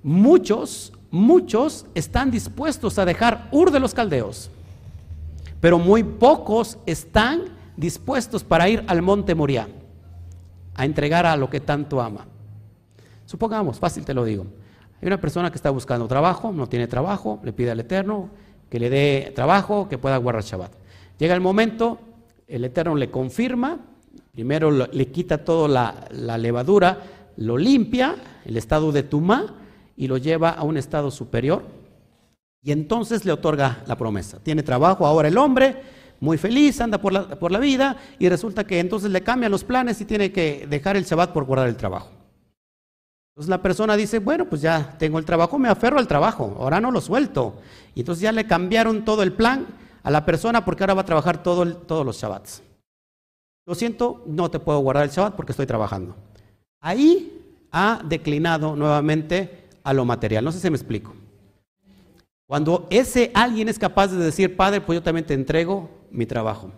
[0.02, 4.50] Muchos, muchos están dispuestos a dejar Ur de los Caldeos,
[5.60, 7.44] pero muy pocos están
[7.76, 9.68] dispuestos para ir al monte Moriah,
[10.74, 12.26] a entregar a lo que tanto ama.
[13.24, 14.44] Supongamos, fácil te lo digo,
[15.00, 18.28] hay una persona que está buscando trabajo, no tiene trabajo, le pide al Eterno
[18.68, 20.72] que le dé trabajo, que pueda guardar Shabbat.
[21.18, 22.00] Llega el momento,
[22.46, 23.78] el Eterno le confirma,
[24.32, 25.68] primero le quita toda
[26.10, 27.02] la, levadura,
[27.36, 29.54] lo limpia, el estado de Tumá,
[29.96, 31.64] y lo lleva a un estado superior.
[32.62, 34.38] Y entonces le otorga la promesa.
[34.42, 35.76] Tiene trabajo ahora el hombre,
[36.20, 39.64] muy feliz, anda por la, por la vida, y resulta que entonces le cambian los
[39.64, 42.10] planes y tiene que dejar el Shabbat por guardar el trabajo.
[43.34, 46.80] Entonces la persona dice, bueno, pues ya tengo el trabajo, me aferro al trabajo, ahora
[46.80, 47.56] no lo suelto.
[47.94, 49.66] Y entonces ya le cambiaron todo el plan
[50.04, 52.62] a la persona porque ahora va a trabajar todos los Shabbats.
[53.66, 56.14] Lo siento, no te puedo guardar el Shabbat porque estoy trabajando.
[56.80, 60.44] Ahí ha declinado nuevamente a lo material.
[60.44, 61.14] No sé si me explico.
[62.46, 66.70] Cuando ese alguien es capaz de decir, Padre, pues yo también te entrego mi trabajo,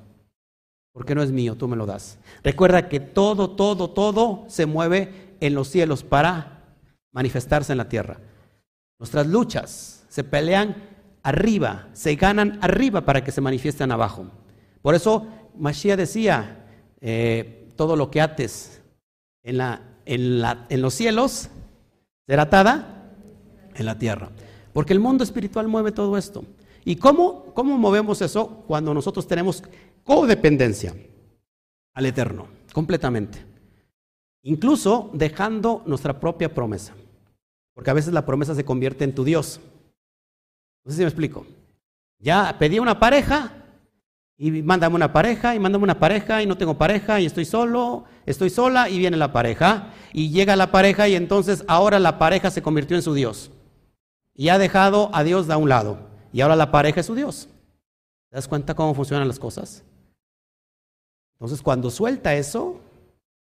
[0.93, 2.19] porque no es mío, tú me lo das.
[2.45, 6.63] Recuerda que todo, todo, todo se mueve en los cielos para
[7.13, 8.21] manifestarse en la tierra.
[9.01, 10.77] Nuestras luchas se pelean
[11.27, 14.27] arriba, se ganan arriba para que se manifiesten abajo.
[14.81, 15.27] Por eso
[15.59, 16.65] Mashiach decía,
[17.01, 18.81] eh, todo lo que ates
[19.43, 21.49] en, la, en, la, en los cielos
[22.29, 23.13] será atada
[23.75, 24.31] en la tierra.
[24.73, 26.45] Porque el mundo espiritual mueve todo esto.
[26.85, 29.65] ¿Y cómo, cómo movemos eso cuando nosotros tenemos
[30.05, 30.95] codependencia
[31.93, 32.47] al Eterno?
[32.73, 33.45] Completamente.
[34.45, 36.95] Incluso dejando nuestra propia promesa.
[37.75, 39.61] Porque a veces la promesa se convierte en tu Dios.
[40.87, 41.45] No sé si me explico.
[42.21, 43.53] Ya pedí una pareja
[44.39, 48.05] y mándame una pareja y mándame una pareja y no tengo pareja y estoy solo,
[48.25, 52.53] estoy sola y viene la pareja y llega la pareja y entonces ahora la pareja
[52.53, 53.51] se convirtió en su Dios.
[54.33, 55.99] Y ha dejado a Dios de un lado
[56.33, 57.49] y ahora la pareja es su Dios.
[58.31, 59.83] ¿Te das cuenta cómo funcionan las cosas?
[61.33, 62.81] Entonces cuando suelta eso,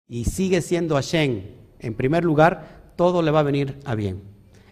[0.09, 1.43] y sigue siendo Hashem
[1.79, 4.23] en primer lugar, todo le va a venir a bien.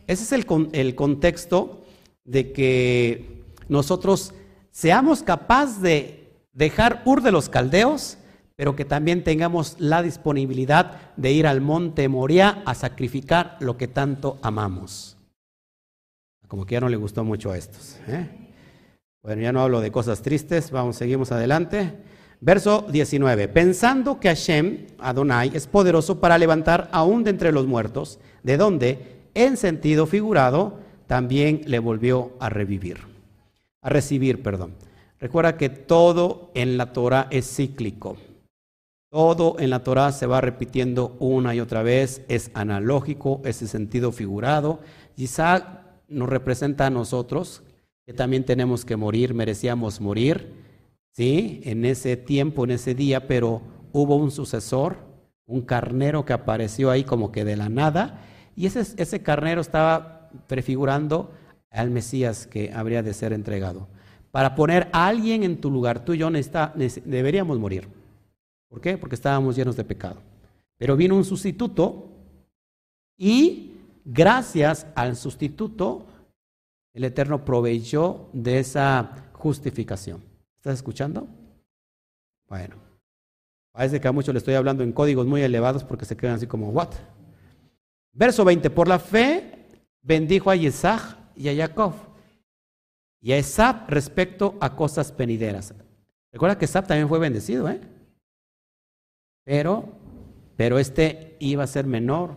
[0.07, 1.82] Ese es el, el contexto
[2.25, 4.35] de que nosotros
[4.71, 8.19] seamos capaces de dejar Ur de los caldeos,
[8.57, 13.89] pero que también tengamos la disponibilidad de ir al monte Moria a sacrificar lo que
[13.89, 15.17] tanto amamos.
[16.49, 17.97] Como que ya no le gustó mucho a estos.
[18.07, 18.29] ¿eh?
[19.23, 21.97] Bueno, ya no hablo de cosas tristes, vamos, seguimos adelante.
[22.41, 23.49] Verso 19.
[23.49, 29.23] Pensando que Hashem, Adonai, es poderoso para levantar aún de entre los muertos, de donde,
[29.35, 30.81] en sentido figurado,
[31.13, 32.97] también le volvió a revivir.
[33.83, 34.73] A recibir, perdón.
[35.21, 38.17] Recuerda que todo en la Torah es cíclico.
[39.11, 43.69] Todo en la Torah se va repitiendo una y otra vez, es analógico, es en
[43.69, 44.81] sentido figurado.
[45.19, 47.63] Isaac nos representa a nosotros,
[48.07, 50.55] que también tenemos que morir, merecíamos morir
[51.11, 51.61] ¿sí?
[51.65, 53.61] En ese tiempo, en ese día, pero
[53.93, 54.97] hubo un sucesor,
[55.45, 58.25] un carnero que apareció ahí como que de la nada,
[58.57, 61.31] y ese, ese carnero estaba prefigurando
[61.71, 63.89] al Mesías que habría de ser entregado.
[64.31, 66.31] Para poner a alguien en tu lugar, tú y yo
[67.05, 67.89] deberíamos morir.
[68.69, 68.97] ¿Por qué?
[68.97, 70.23] Porque estábamos llenos de pecado.
[70.79, 72.09] Pero vino un sustituto
[73.19, 73.73] y
[74.05, 76.07] gracias al sustituto,
[76.95, 80.23] el Eterno proveyó de esa justificación.
[80.57, 81.29] ¿Estás escuchando?
[82.49, 82.77] Bueno,
[83.73, 86.47] parece que a muchos le estoy hablando en códigos muy elevados porque se quedan así
[86.47, 86.91] como, ¿what?
[88.13, 89.52] Verso 20, por la fe
[90.03, 91.95] bendijo a Isaac y a Jacob
[93.21, 95.75] y a Esab respecto a cosas venideras.
[96.33, 97.81] Recuerda que Esab también fue bendecido, ¿eh?
[99.45, 99.89] Pero,
[100.57, 102.37] pero este iba a ser menor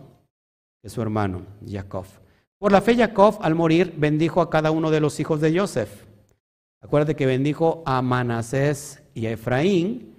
[0.82, 2.06] que su hermano, Jacob.
[2.58, 6.04] Por la fe Jacob, al morir, bendijo a cada uno de los hijos de Joseph.
[6.80, 10.14] Acuérdate que bendijo a Manasés y a Efraín.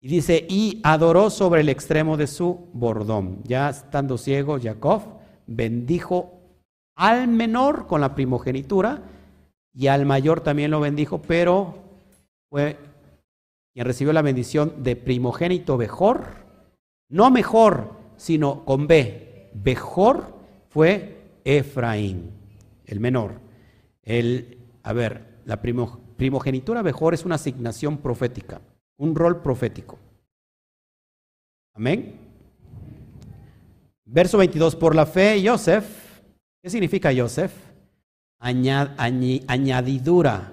[0.00, 3.42] Y dice, y adoró sobre el extremo de su bordón.
[3.44, 6.35] Ya estando ciego, Jacob bendijo
[6.96, 9.02] al menor con la primogenitura
[9.72, 11.74] y al mayor también lo bendijo, pero
[12.48, 12.78] fue
[13.74, 16.24] quien recibió la bendición de primogénito mejor,
[17.10, 19.50] no mejor, sino con B.
[19.62, 20.34] Mejor
[20.70, 22.30] fue Efraín,
[22.86, 23.40] el menor.
[24.02, 28.62] El, a ver, la primogenitura mejor es una asignación profética,
[28.96, 29.98] un rol profético.
[31.74, 32.14] Amén.
[34.06, 36.05] Verso 22, por la fe, Joseph,
[36.66, 37.52] ¿qué significa Joseph?
[38.40, 40.52] añadidura,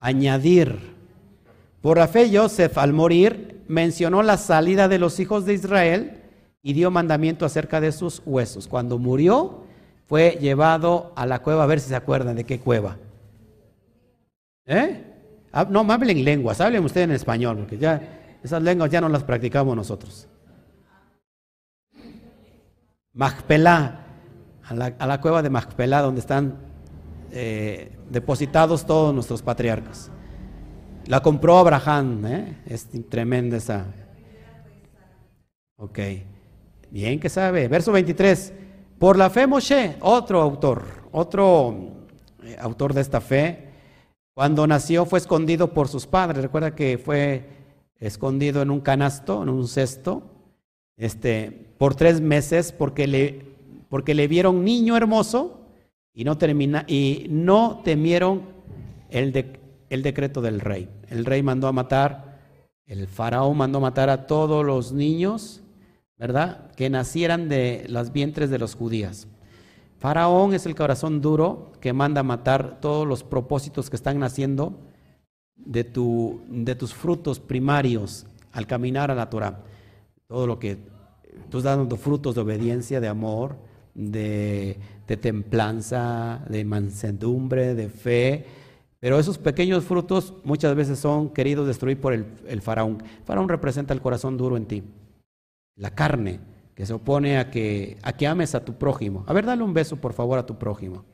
[0.00, 0.76] añadir.
[1.80, 6.20] Por la fe, Joseph, al morir, mencionó la salida de los hijos de Israel
[6.62, 8.66] y dio mandamiento acerca de sus huesos.
[8.66, 9.62] Cuando murió,
[10.06, 12.96] fue llevado a la cueva, a ver si se acuerdan de qué cueva.
[14.64, 15.00] ¿Eh?
[15.70, 19.76] No, hablen lenguas, hablen ustedes en español, porque ya esas lenguas ya no las practicamos
[19.76, 20.26] nosotros.
[23.12, 24.05] Macpelá,
[24.68, 26.58] a la, cueva de Macpelá, donde están
[27.30, 30.10] eh, depositados todos nuestros patriarcas.
[31.06, 32.62] La compró Abraham, ¿eh?
[32.66, 33.86] es tremenda esa.
[35.76, 35.98] Ok.
[36.90, 37.68] Bien que sabe.
[37.68, 38.52] Verso 23.
[38.98, 41.92] Por la fe Moshe, otro autor, otro
[42.42, 43.68] eh, autor de esta fe,
[44.34, 46.42] cuando nació fue escondido por sus padres.
[46.42, 47.46] Recuerda que fue
[47.98, 50.22] escondido en un canasto, en un cesto,
[50.96, 53.55] este, por tres meses porque le,
[53.88, 55.60] porque le vieron niño hermoso
[56.12, 58.42] y no, termina, y no temieron
[59.10, 60.88] el, decreto del rey.
[61.08, 62.40] El rey mandó a matar,
[62.86, 65.62] el faraón mandó a matar a todos los niños
[66.18, 66.70] ¿verdad?
[66.72, 69.28] Que nacieran de las vientres de los judías.
[69.98, 74.78] Faraón es el corazón duro que manda matar todos los propósitos que están naciendo
[75.56, 75.84] de,
[76.48, 79.62] de tus frutos primarios al caminar a la Torah.
[80.26, 80.76] Todo lo que
[81.50, 83.56] tú estás dando frutos de obediencia, de amor,
[83.96, 88.46] de, templanza, de mansedumbre, de fe.
[89.00, 93.02] Pero esos pequeños frutos muchas veces son queridos destruir por el, el faraón.
[93.24, 94.82] faraón representa el corazón duro en ti
[95.76, 96.40] la carne,
[96.74, 99.24] que se opone a que, a que ames a tu prójimo.
[99.26, 101.04] A ver, dale un beso, por favor, a tu prójimo.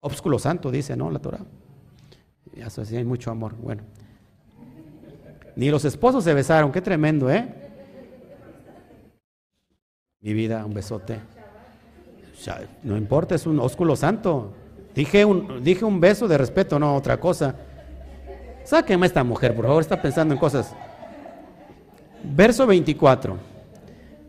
[0.00, 1.10] Ósculo santo, dice, ¿no?
[1.10, 1.44] La Torah.
[2.54, 3.54] Ya sí hay mucho amor.
[3.56, 3.82] Bueno.
[5.56, 7.54] Ni los esposos se besaron, qué tremendo, ¿eh?
[10.20, 11.20] Mi vida, un besote.
[12.82, 14.52] No importa, es un ósculo santo.
[14.94, 17.54] Dije un, dije un beso de respeto, no otra cosa.
[18.64, 20.74] Sáqueme a esta mujer, por favor, está pensando en cosas.
[22.22, 23.36] Verso 24.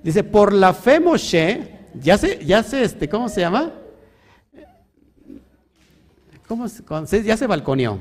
[0.04, 3.74] Dice, por la fe Moshe, ya se, ya se, este, ¿cómo se llama?
[6.48, 8.00] ¿Cómo se, ya se balconeó.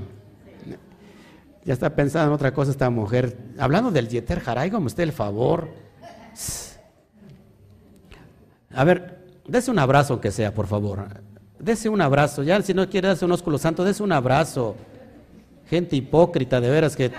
[1.65, 3.37] Ya está pensando en otra cosa esta mujer.
[3.59, 5.69] Hablando del Yeter Haray, como usted el favor.
[8.75, 9.18] A ver,
[9.49, 11.09] dese un abrazo que sea, por favor.
[11.59, 12.45] Dese un abrazo.
[12.45, 14.77] Ya si no quiere darse un ósculo santo, dese un abrazo.
[15.67, 17.11] Gente hipócrita, de veras que...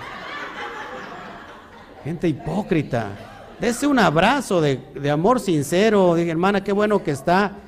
[2.04, 3.08] Gente hipócrita.
[3.60, 6.14] Dese un abrazo de, amor sincero.
[6.14, 7.58] Dije, hermana, qué bueno que está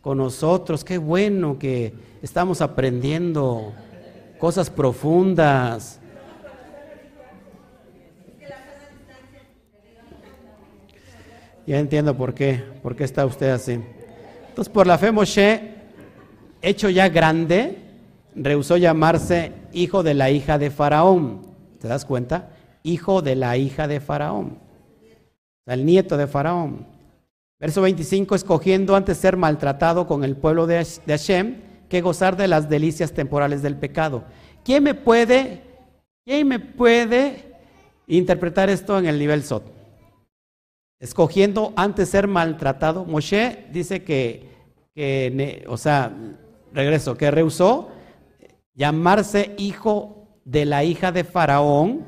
[0.00, 0.82] con nosotros.
[0.82, 1.92] Qué bueno que
[2.22, 3.74] estamos aprendiendo
[4.38, 6.00] cosas profundas.
[11.66, 13.78] Ya entiendo por qué, por qué está usted así.
[14.52, 15.74] Entonces, por la fe Moshe,
[16.60, 17.78] hecho ya grande,
[18.34, 21.42] rehusó llamarse hijo de la hija de Faraón.
[21.80, 22.50] ¿Te das cuenta?
[22.82, 24.62] Hijo de la hija de Faraón
[25.66, 26.86] el nieto de Faraón.
[27.60, 31.56] Verso 25, escogiendo antes ser maltratado con el pueblo de Hashem
[31.88, 34.24] que gozar de las delicias temporales del pecado.
[34.64, 35.62] ¿Quién me puede,
[36.24, 37.54] quién me puede
[38.08, 39.62] interpretar esto en el nivel Sot?
[41.02, 43.04] Escogiendo antes ser maltratado.
[43.04, 46.16] Moshe dice que, o sea,
[46.72, 47.88] regreso, que rehusó
[48.76, 52.06] llamarse hijo de la hija de Faraón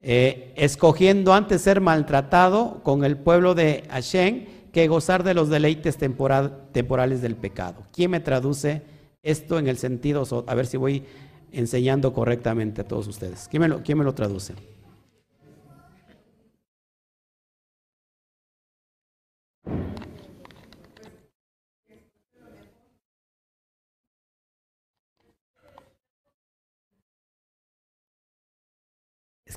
[0.00, 5.96] eh, escogiendo antes ser maltratado con el pueblo de Hashem que gozar de los deleites
[5.96, 7.84] temporales del pecado.
[7.92, 8.82] ¿Quién me traduce
[9.22, 10.24] esto en el sentido?
[10.48, 11.04] A ver si voy
[11.52, 13.46] enseñando correctamente a todos ustedes.
[13.48, 14.54] ¿Quién me lo, quién me lo traduce?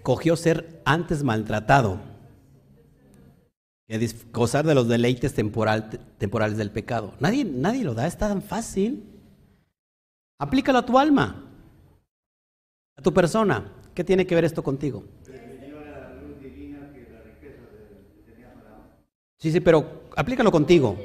[0.02, 2.00] Escogió ser antes maltratado
[3.88, 7.14] que gozar de los deleites temporales del pecado.
[7.20, 9.04] Nadie, nadie lo da, es tan fácil.
[10.40, 11.46] Aplícalo a tu alma,
[12.98, 13.72] a tu persona.
[13.94, 15.04] ¿Qué tiene que ver esto contigo?
[19.38, 20.98] Sí, sí, pero aplícalo contigo.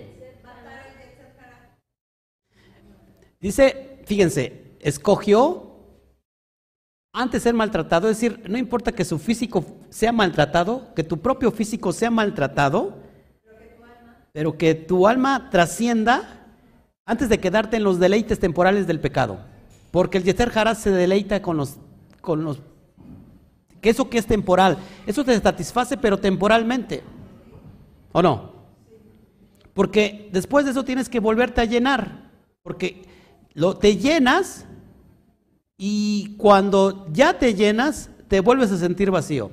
[3.41, 5.66] Dice, fíjense, escogió
[7.19, 11.51] antes ser maltratado, es decir, no importa que su físico sea maltratado, que tu propio
[11.51, 12.99] físico sea maltratado,
[14.33, 16.47] pero que tu alma trascienda
[17.07, 19.39] antes de quedarte en los deleites temporales del pecado.
[19.91, 21.79] Porque el Yeter Hará se deleita con los,
[22.21, 22.61] con los,
[23.81, 27.03] que eso que es temporal, eso te satisface pero temporalmente,
[28.13, 28.53] ¿o no?
[29.73, 32.29] Porque después de eso tienes que volverte a llenar,
[32.63, 33.07] porque
[33.55, 34.66] lo, te llenas
[35.79, 39.51] y cuando ya te llenas, te vuelves a sentir vacío.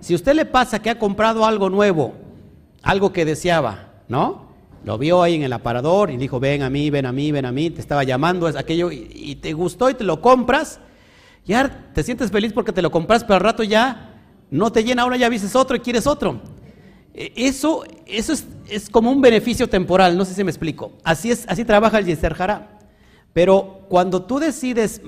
[0.00, 2.14] Si a usted le pasa que ha comprado algo nuevo,
[2.82, 4.46] algo que deseaba, ¿no?
[4.84, 7.44] Lo vio ahí en el aparador y dijo, ven a mí, ven a mí, ven
[7.44, 10.80] a mí, te estaba llamando, es aquello, y, te gustó y te lo compras,
[11.44, 14.14] ya te sientes feliz porque te lo compras, pero al rato ya
[14.50, 16.40] no te llena, ahora ya vistes otro y quieres otro.
[17.12, 18.32] E, eso, eso
[18.68, 20.92] es, como un beneficio temporal, no sé si me explico.
[21.02, 22.34] Así, es, así trabaja el Yeser
[23.36, 25.02] Pero cuando tú decides,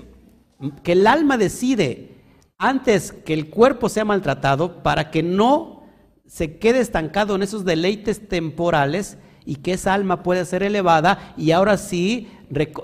[0.82, 2.10] que el alma decide
[2.58, 5.84] antes que el cuerpo sea maltratado, para que no
[6.26, 9.16] se quede estancado en esos deleites temporales
[9.46, 12.28] y que esa alma pueda ser elevada y ahora sí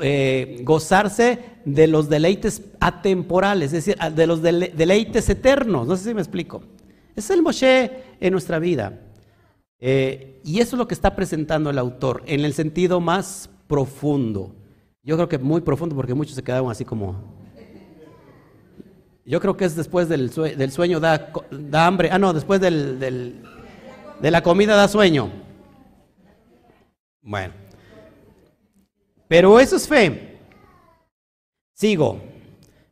[0.00, 5.86] eh, gozarse de los deleites atemporales, es decir, de los deleites eternos.
[5.86, 6.62] No sé si me explico.
[7.14, 8.98] Es el Moshe en nuestra vida.
[9.78, 14.63] Eh, y eso es lo que está presentando el autor en el sentido más profundo.
[15.04, 17.14] Yo creo que muy profundo porque muchos se quedaron así como...
[19.26, 20.30] Yo creo que es después del,
[20.70, 21.32] sueño, da,
[21.86, 22.10] hambre.
[22.10, 23.40] Ah, no, después de
[24.20, 25.30] la comida da sueño.
[27.22, 27.54] Bueno.
[29.28, 30.38] Pero eso es fe.
[31.72, 32.20] Sigo.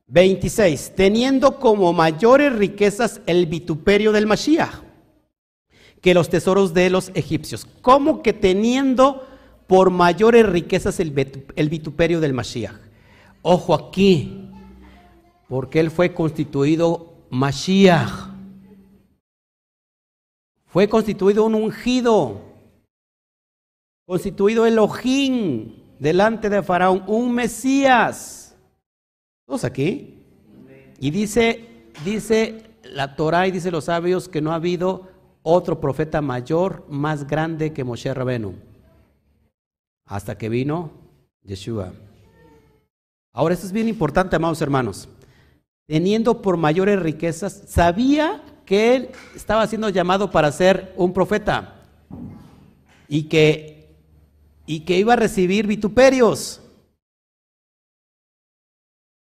[0.07, 0.95] 26.
[0.95, 4.83] Teniendo como mayores riquezas el vituperio del Mashiach
[6.03, 7.67] que los tesoros de los egipcios.
[7.81, 9.27] ¿Cómo que teniendo
[9.73, 11.13] por mayores riquezas el,
[11.71, 12.77] vituperio del Mashiach?
[13.41, 14.51] Ojo aquí,
[15.49, 18.29] porque él fue constituido Mashiach.
[20.67, 22.43] Fue constituido un ungido,
[24.05, 28.55] constituido Elohim delante de Faraón, un Mesías.
[29.47, 30.19] ¿Todos aquí?
[31.01, 35.09] Y dice, dice la Torah y dice los sabios que no ha habido
[35.43, 38.72] otro profeta mayor, más grande que Moshe Rabenu,
[40.05, 40.91] hasta que vino
[41.43, 41.93] Yeshua.
[43.33, 45.09] Ahora, esto es bien importante, amados hermanos.
[45.87, 51.75] Teniendo por mayores riquezas, sabía que él estaba siendo llamado para ser un profeta
[53.09, 53.95] y que,
[54.67, 56.61] y que iba a recibir vituperios,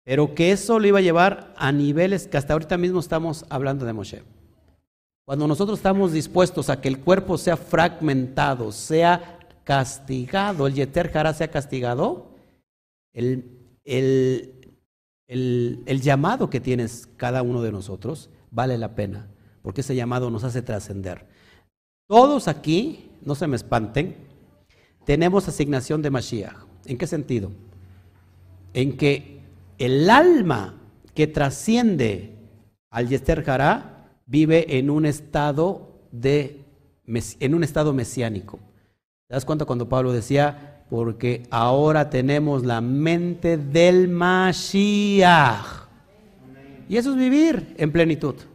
[0.04, 3.84] pero que eso lo iba a llevar a niveles que hasta ahorita mismo estamos hablando
[3.84, 4.22] de Moshe.
[5.26, 9.37] Cuando nosotros estamos dispuestos a que el cuerpo sea fragmentado, sea
[9.68, 12.30] castigado, el Yeter Jara sea castigado,
[13.12, 13.44] el,
[13.84, 19.28] el, llamado que tienes cada uno de nosotros vale la pena,
[19.60, 21.26] porque ese llamado nos hace trascender.
[22.08, 24.16] Todos aquí, no se me espanten,
[25.04, 26.64] tenemos asignación de Mashiach.
[26.86, 27.50] ¿En qué sentido?
[28.72, 29.42] En que
[29.76, 30.80] el alma
[31.14, 32.38] que trasciende
[32.88, 33.44] al Yester
[34.24, 36.64] vive en un estado de
[37.04, 38.60] en un estado mesiánico.
[39.28, 45.66] ¿Te das cuenta cuando Pablo decía, porque ahora tenemos la mente del Mashiach?
[46.88, 48.36] Y eso es vivir en plenitud.
[48.36, 48.46] ¿Te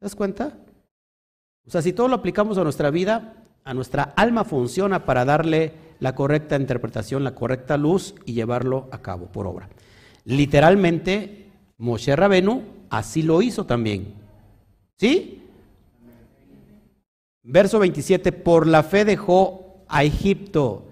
[0.00, 0.56] das cuenta?
[1.66, 3.34] O sea, si todo lo aplicamos a nuestra vida,
[3.64, 9.02] a nuestra alma funciona para darle la correcta interpretación, la correcta luz y llevarlo a
[9.02, 9.68] cabo por obra.
[10.24, 14.14] Literalmente, Moshe Rabenu así lo hizo también.
[14.98, 15.42] ¿Sí?
[17.42, 20.84] Verso 27, por la fe dejó a Egipto.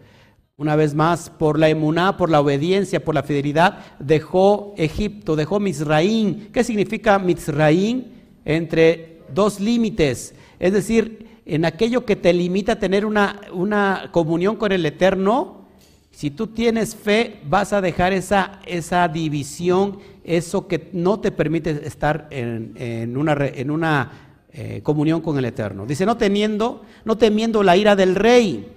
[0.56, 5.58] Una vez más, por la emuná, por la obediencia, por la fidelidad, dejó Egipto, dejó
[5.58, 6.48] Misraín.
[6.52, 8.12] ¿Qué significa Misraín?
[8.44, 10.34] Entre dos límites.
[10.60, 15.64] Es decir, en aquello que te limita a tener una, una comunión con el Eterno,
[16.10, 21.86] si tú tienes fe, vas a dejar esa, esa división eso que no te permite
[21.86, 24.12] estar en, una, en una
[24.52, 25.84] eh, comunión con el Eterno.
[25.86, 28.73] Dice, no teniendo, no temiendo la ira del rey,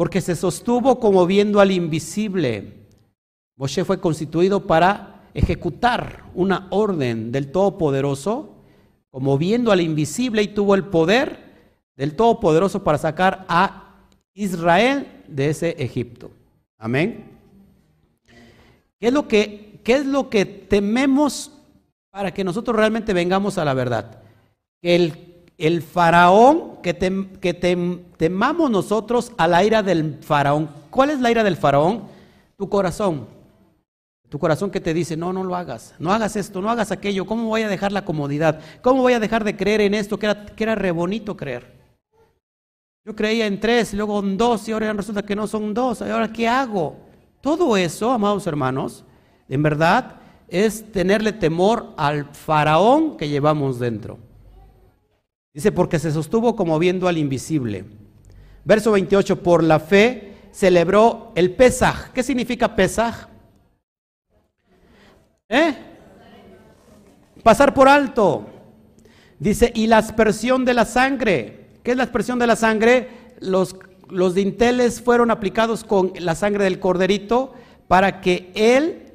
[0.00, 2.72] porque se sostuvo como viendo al invisible.
[3.54, 8.64] Moshe fue constituido para ejecutar una orden del Todopoderoso,
[9.10, 11.38] como viendo al invisible y tuvo el poder
[11.96, 16.30] del Todopoderoso para sacar a Israel de ese Egipto.
[16.78, 17.38] Amén.
[18.98, 21.52] ¿Qué es lo que ¿qué es lo que tememos
[22.08, 24.22] para que nosotros realmente vengamos a la verdad?
[24.80, 25.29] El,
[25.60, 26.94] el faraón, que,
[27.40, 27.54] que
[28.16, 30.70] temamos nosotros a la ira del faraón.
[30.90, 32.04] ¿Cuál es la ira del faraón?
[32.56, 33.28] Tu corazón.
[34.30, 37.26] Tu corazón que te dice, no, no lo hagas, no hagas esto, no hagas aquello,
[37.26, 38.60] ¿cómo voy a dejar la comodidad?
[38.80, 41.78] ¿Cómo voy a dejar de creer en esto que era, que era re bonito creer?
[43.04, 46.10] Yo creía en tres, luego en dos, y ahora resulta que no son dos, ¿y
[46.10, 46.96] ahora qué hago?
[47.40, 49.04] Todo eso, amados hermanos,
[49.48, 54.29] en verdad es tenerle temor al faraón que llevamos dentro.
[55.52, 57.84] Dice, porque se sostuvo como viendo al invisible.
[58.64, 62.12] Verso 28, por la fe celebró el Pesaj.
[62.12, 63.28] ¿Qué significa Pesaj?
[65.48, 65.74] ¿Eh?
[67.42, 68.46] pasar por alto.
[69.38, 71.66] Dice, y la aspersión de la sangre.
[71.82, 73.08] ¿Qué es la aspersión de la sangre?
[73.40, 73.76] Los,
[74.08, 77.54] los dinteles fueron aplicados con la sangre del corderito
[77.88, 79.09] para que él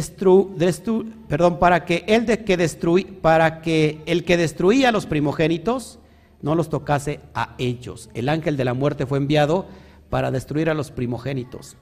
[0.00, 5.04] destru, perdón, para que él de que destruí, para que el que destruía a los
[5.04, 5.98] primogénitos
[6.40, 8.08] no los tocase a ellos.
[8.14, 9.66] El ángel de la muerte fue enviado
[10.08, 11.76] para destruir a los primogénitos.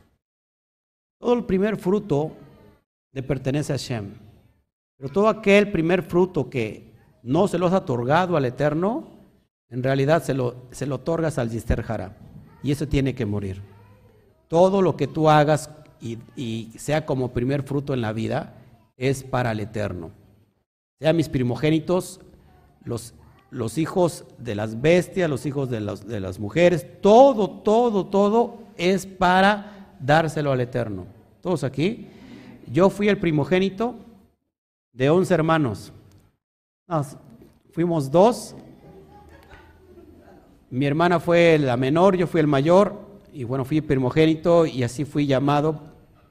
[1.20, 2.32] Todo el primer fruto
[3.12, 4.14] le pertenece a Shem.
[4.96, 6.92] Pero todo aquel primer fruto que
[7.22, 9.08] no se los ha otorgado al Eterno,
[9.68, 11.84] en realidad se lo, se lo otorgas al Yister
[12.62, 13.62] Y eso tiene que morir.
[14.48, 15.70] Todo lo que tú hagas
[16.00, 18.54] y, sea como primer fruto en la vida,
[18.96, 20.10] es para el eterno.
[20.98, 22.20] Sea mis primogénitos,
[22.84, 23.14] los,
[23.50, 29.06] los hijos de las bestias, los hijos de, de las mujeres, todo, todo, todo es
[29.06, 31.06] para dárselo al eterno.
[31.40, 32.08] Todos aquí.
[32.70, 33.96] Yo fui el primogénito
[34.92, 35.92] de once hermanos.
[37.72, 38.54] fuimos dos.
[40.70, 42.94] Mi hermana fue la menor, yo fui el mayor.
[43.32, 45.89] Y bueno, fui primogénito y así fui llamado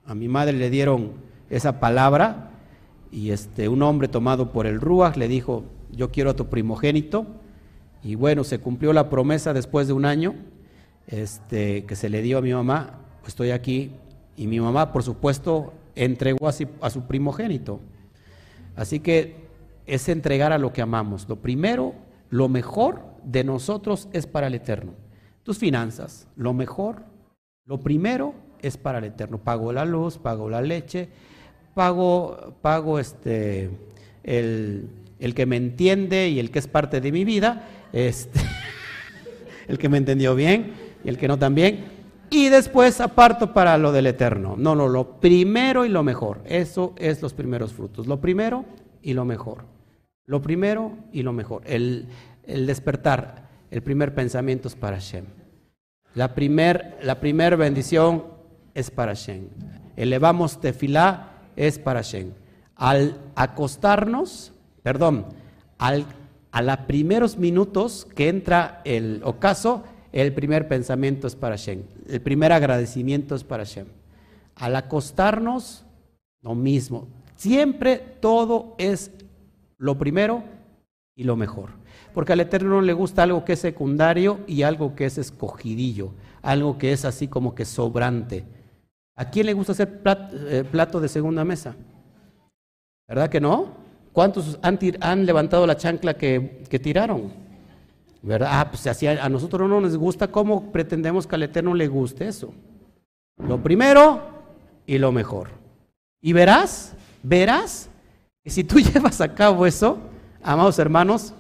[0.10, 1.12] a mi madre le dieron
[1.51, 2.49] esa palabra
[3.12, 7.28] y este, un hombre tomado por el Ruach le dijo, yo quiero a tu primogénito.
[8.01, 10.34] Y bueno, se cumplió la promesa después de un año
[11.05, 13.91] este, que se le dio a mi mamá, estoy aquí,
[14.36, 17.80] y mi mamá, por supuesto, entregó a, a su primogénito.
[18.76, 19.36] Así que
[19.86, 21.30] es entregar a lo que amamos.
[21.30, 21.93] Lo primero,
[22.32, 24.93] lo mejor de nosotros es para el eterno.
[25.43, 27.03] Tus finanzas, lo mejor,
[27.66, 29.38] lo primero es para el eterno.
[29.38, 31.10] Pago la luz, pago la leche,
[31.74, 33.70] pago, pago este,
[34.24, 34.89] el,
[35.36, 38.39] que me entiende y el que es parte de mi vida, este,
[39.68, 41.99] el que me entendió bien y el que no también.
[42.30, 44.55] Y después aparto para lo del eterno.
[44.57, 46.41] No, no, lo primero y lo mejor.
[46.45, 48.05] Eso es los primeros frutos.
[48.05, 48.66] Lo primero
[49.01, 49.66] y lo mejor.
[50.28, 51.64] Lo primero y lo mejor.
[51.66, 52.05] El,
[52.45, 55.26] el despertar, el primer pensamiento es para Shem.
[56.14, 58.24] La primer, la primer bendición
[58.80, 59.49] es para Shen.
[59.95, 62.34] Elevamos tefilá es para Shen.
[62.75, 65.25] Al acostarnos, perdón,
[65.77, 66.05] al,
[66.51, 71.86] a los primeros minutos que entra el ocaso, el primer pensamiento es para Shen.
[72.07, 73.88] El primer agradecimiento es para Shem.
[74.55, 75.86] Al acostarnos,
[76.41, 77.07] lo mismo.
[77.36, 79.11] Siempre todo es
[79.77, 80.43] lo primero
[81.15, 81.71] y lo mejor.
[82.13, 86.11] Porque al Eterno no le gusta algo que es secundario y algo que es escogidillo,
[86.41, 88.45] algo que es así como que sobrante.
[89.20, 91.76] ¿A quién le gusta hacer eh, plato de segunda mesa?
[93.05, 93.76] ¿Verdad que no?
[94.13, 97.34] ¿Cuántos han, levantado la chancla que, tiraron?
[98.22, 98.47] ¿Verdad?
[98.49, 102.53] Ah, pues a nosotros no nos gusta, ¿cómo pretendemos que al Eterno le guste eso?
[103.45, 104.22] Lo primero
[104.86, 105.49] y lo mejor.
[106.22, 107.89] Y verás, verás
[108.41, 109.97] que si tú llevas a cabo eso,
[110.41, 111.34] amados hermanos,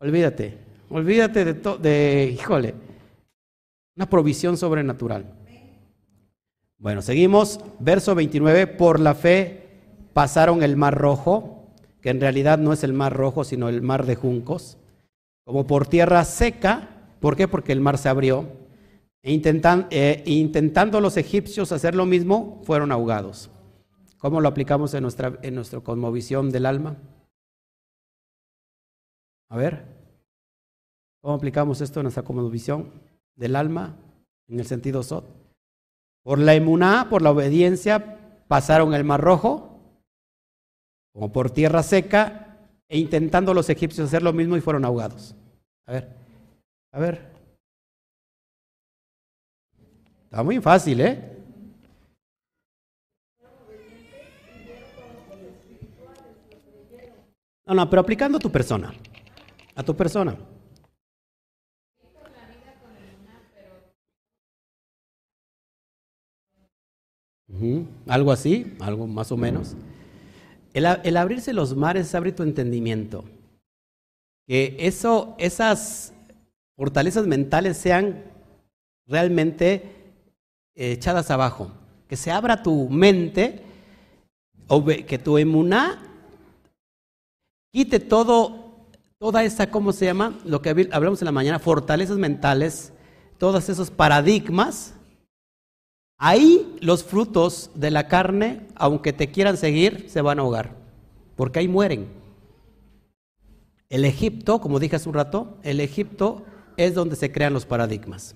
[0.00, 2.72] olvídate, olvídate de, de híjole,
[3.96, 5.26] una provisión sobrenatural.
[6.84, 7.60] Bueno, seguimos.
[7.78, 8.66] Verso 29.
[8.66, 9.70] Por la fe
[10.12, 11.72] pasaron el mar rojo,
[12.02, 14.76] que en realidad no es el mar rojo, sino el mar de juncos,
[15.46, 16.90] como por tierra seca.
[17.20, 17.48] ¿Por qué?
[17.48, 18.44] Porque el mar se abrió.
[19.22, 23.50] E eh, intentando los egipcios hacer lo mismo, fueron ahogados.
[24.18, 26.98] ¿Cómo lo aplicamos en nuestra, en nuestra cosmovisión del alma?
[29.48, 29.86] A ver,
[31.22, 32.90] ¿cómo aplicamos esto en nuestra cosmovisión
[33.36, 33.96] del alma
[34.48, 35.43] en el sentido SOT?
[36.24, 38.18] Por la emuná, por la obediencia,
[38.48, 39.78] pasaron el mar rojo,
[41.12, 42.56] como por tierra seca,
[42.88, 45.36] e intentando los egipcios hacer lo mismo y fueron ahogados.
[45.86, 46.08] A ver,
[46.92, 47.30] a ver.
[50.24, 51.30] Está muy fácil, ¿eh?
[57.66, 58.92] No, no, pero aplicando a tu persona,
[59.74, 60.36] a tu persona.
[68.06, 69.76] Algo así, algo más o menos.
[70.72, 73.24] El, abrirse los mares es abrir tu entendimiento.
[74.46, 76.12] Que eso, esas
[76.76, 78.24] fortalezas mentales sean
[79.06, 79.82] realmente
[80.74, 81.70] echadas abajo.
[82.08, 83.62] Que se abra tu mente,
[85.06, 86.10] que tu emuná
[87.74, 88.86] quite todo,
[89.18, 90.38] toda esa, ¿cómo se llama?
[90.44, 92.92] Lo que hablamos en la mañana, fortalezas mentales,
[93.36, 94.94] todos esos paradigmas
[96.18, 100.76] Ahí los frutos de la carne, aunque te quieran seguir, se van a ahogar,
[101.36, 102.08] porque ahí mueren.
[103.88, 106.42] El Egipto, como dije hace un rato, el Egipto
[106.76, 108.34] es donde se crean los paradigmas.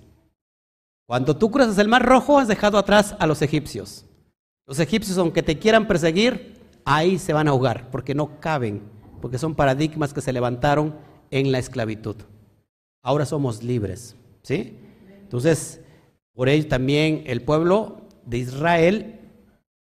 [1.07, 4.05] Cuando tú cruzas el mar rojo, has dejado atrás a los egipcios.
[4.67, 6.55] Los egipcios, aunque te quieran perseguir,
[6.85, 8.83] ahí se van a ahogar, porque no caben,
[9.19, 10.95] porque son paradigmas que se levantaron
[11.31, 12.15] en la esclavitud.
[13.01, 14.77] Ahora somos libres, ¿sí?
[15.21, 15.81] Entonces,
[16.39, 19.19] por ello también el pueblo de Israel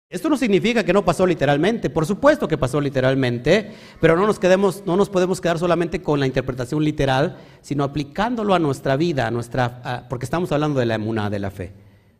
[0.09, 4.39] esto no significa que no pasó literalmente, por supuesto que pasó literalmente, pero no nos,
[4.39, 9.27] quedemos, no nos podemos quedar solamente con la interpretación literal, sino aplicándolo a nuestra vida,
[9.27, 11.73] a nuestra, porque estamos hablando de la emuná, de la fe.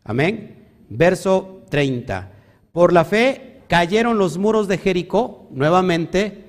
[0.04, 0.68] Amén.
[0.88, 2.30] Verso 30.
[2.70, 6.44] Por la fe cayeron los muros de Jericó, nuevamente,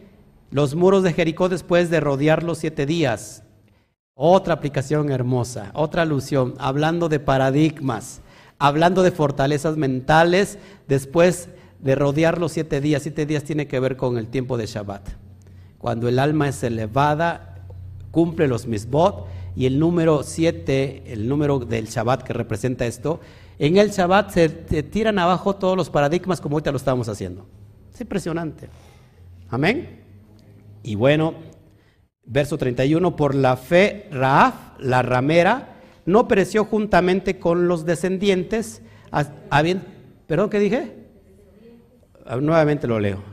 [0.51, 3.41] los muros de Jericó después de rodearlos siete días.
[4.21, 8.21] Otra aplicación hermosa, otra alusión, hablando de paradigmas
[8.59, 11.49] hablando de fortalezas mentales después
[11.79, 13.01] de rodear los siete días.
[13.01, 15.09] Siete días tiene que ver con el tiempo de Shabbat.
[15.79, 17.65] Cuando el alma es elevada,
[18.11, 23.21] cumple los misbot y el número siete, el número del Shabbat que representa esto,
[23.57, 24.49] en el Shabbat se,
[24.83, 27.45] tiran abajo todos los paradigmas como ahorita lo estamos haciendo.
[27.93, 28.69] Es impresionante.
[29.49, 30.01] Amén.
[30.83, 31.33] Y bueno,
[32.29, 38.81] verso 31, por la fe, Raaf, la ramera, no pereció juntamente con los descendientes,
[40.27, 40.95] perdón, ¿qué dije?
[42.25, 43.23] Ah, nuevamente lo leo.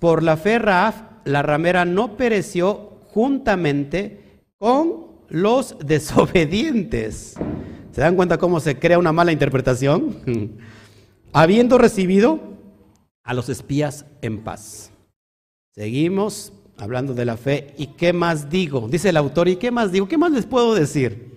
[0.00, 7.36] Por la fe Raaf, la ramera no pereció juntamente con los desobedientes.
[7.92, 10.16] ¿Se dan cuenta cómo se crea una mala interpretación?
[11.32, 12.40] Habiendo recibido
[13.22, 14.90] a los espías en paz.
[15.74, 17.74] Seguimos hablando de la fe.
[17.76, 18.88] ¿Y qué más digo?
[18.88, 20.08] Dice el autor, ¿y qué más digo?
[20.08, 21.32] ¿Qué más les puedo decir?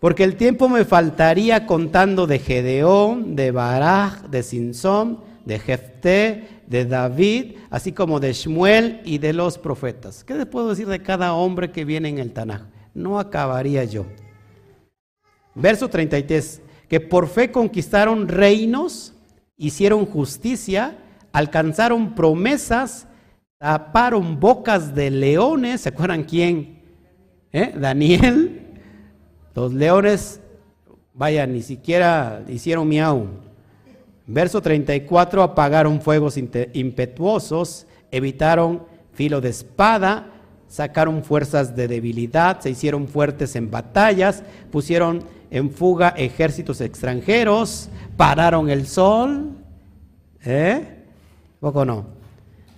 [0.00, 6.84] Porque el tiempo me faltaría contando de Gedeón, de Baraj, de Sinsón, de Jefté, de
[6.84, 10.24] David, así como de Shmuel y de los profetas.
[10.24, 12.62] ¿Qué les puedo decir de cada hombre que viene en el Tanaj?
[12.94, 14.06] No acabaría yo.
[15.54, 19.14] Verso 33, que por fe conquistaron reinos,
[19.56, 20.98] hicieron justicia,
[21.32, 23.06] alcanzaron promesas,
[23.58, 26.82] taparon bocas de leones, ¿se acuerdan quién?
[27.52, 27.72] ¿Eh?
[27.74, 28.80] Daniel,
[29.54, 30.40] los leones,
[31.14, 33.26] vaya, ni siquiera hicieron miau.
[34.26, 38.82] Verso 34, apagaron fuegos impetuosos, evitaron
[39.12, 40.32] filo de espada,
[40.68, 48.68] sacaron fuerzas de debilidad, se hicieron fuertes en batallas, pusieron en fuga ejércitos extranjeros, pararon
[48.68, 49.52] el sol.
[50.44, 51.04] ¿Eh?
[51.60, 52.15] ¿Poco no?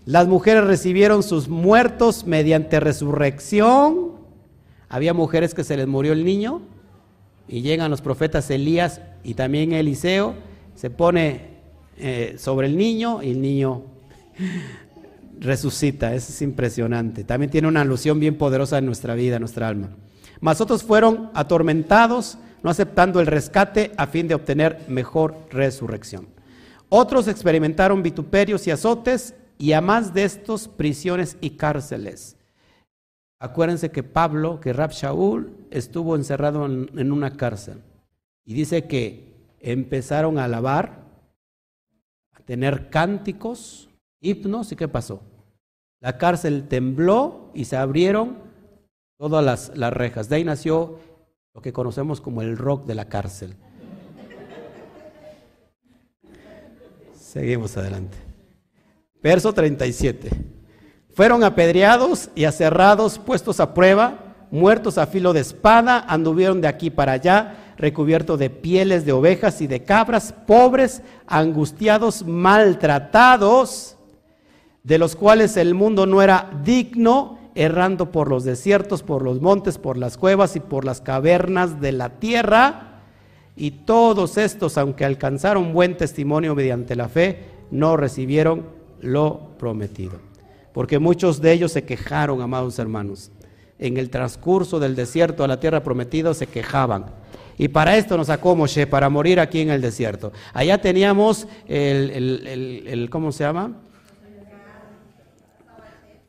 [0.09, 4.13] Las mujeres recibieron sus muertos mediante resurrección.
[4.89, 6.63] Había mujeres que se les murió el niño
[7.47, 10.35] y llegan los profetas Elías y también Eliseo,
[10.77, 11.59] se pone
[11.99, 13.83] eh, sobre el niño y el niño
[15.39, 16.15] resucita.
[16.15, 17.23] Eso es impresionante.
[17.23, 19.91] También tiene una alusión bien poderosa en nuestra vida, en nuestra alma.
[20.41, 26.29] Mas otros fueron atormentados, no aceptando el rescate a fin de obtener mejor resurrección.
[26.89, 32.37] Otros experimentaron vituperios y azotes y a más de estos prisiones y cárceles.
[33.41, 37.83] Acuérdense que Pablo, que Rab Shaul, estuvo encerrado en, una cárcel.
[38.45, 41.05] Y dice que empezaron a alabar,
[42.33, 43.91] a tener cánticos,
[44.21, 45.23] himnos, ¿y qué pasó?
[46.01, 48.39] La cárcel tembló y se abrieron
[49.19, 50.29] todas las, las rejas.
[50.29, 50.99] De ahí nació
[51.55, 53.55] lo que conocemos como el rock de la cárcel.
[57.15, 58.28] Seguimos adelante.
[59.23, 60.31] Verso 37.
[61.13, 66.91] Fueron apedreados y aserrados, puestos a prueba, muertos a filo de espada, anduvieron de aquí
[66.91, 73.97] para allá, recubiertos de pieles de ovejas y de cabras, pobres, angustiados, maltratados,
[74.85, 79.79] de los cuales el mundo no era digno, errando por los desiertos, por los montes,
[79.79, 83.03] por las cuevas y por las cavernas de la tierra.
[83.57, 87.43] Y todos estos, aunque alcanzaron buen testimonio mediante la fe,
[87.73, 90.29] no recibieron lo prometido
[90.79, 93.33] porque muchos de ellos se quejaron, amados hermanos.
[93.81, 97.07] En el transcurso del desierto a la tierra prometida se quejaban.
[97.59, 98.57] Y para esto nos sacó
[98.89, 100.33] para morir aquí en el desierto.
[100.53, 103.73] Allá teníamos el, ¿cómo se llama?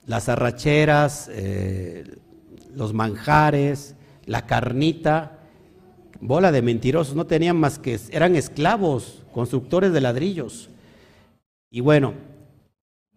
[0.08, 2.18] Las arracheras, eh,
[2.74, 3.94] los manjares,
[4.26, 5.38] la carnita,
[6.20, 10.72] bola de mentirosos, no tenían más que, eran esclavos, constructores de ladrillos.
[11.70, 12.16] Y bueno,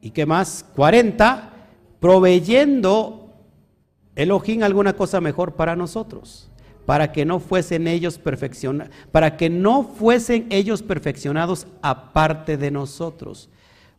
[0.02, 0.66] ¿Y qué más?
[0.74, 1.52] 40,
[2.00, 3.30] proveyendo
[4.16, 6.50] Elohim alguna cosa mejor para nosotros,
[6.84, 13.48] para que no fuesen ellos perfeccionados, para que no fuesen ellos perfeccionados aparte de nosotros.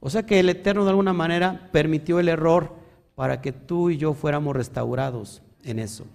[0.01, 2.73] O sea que el Eterno de alguna manera permitió el error
[3.15, 6.05] para que tú y yo fuéramos restaurados en eso.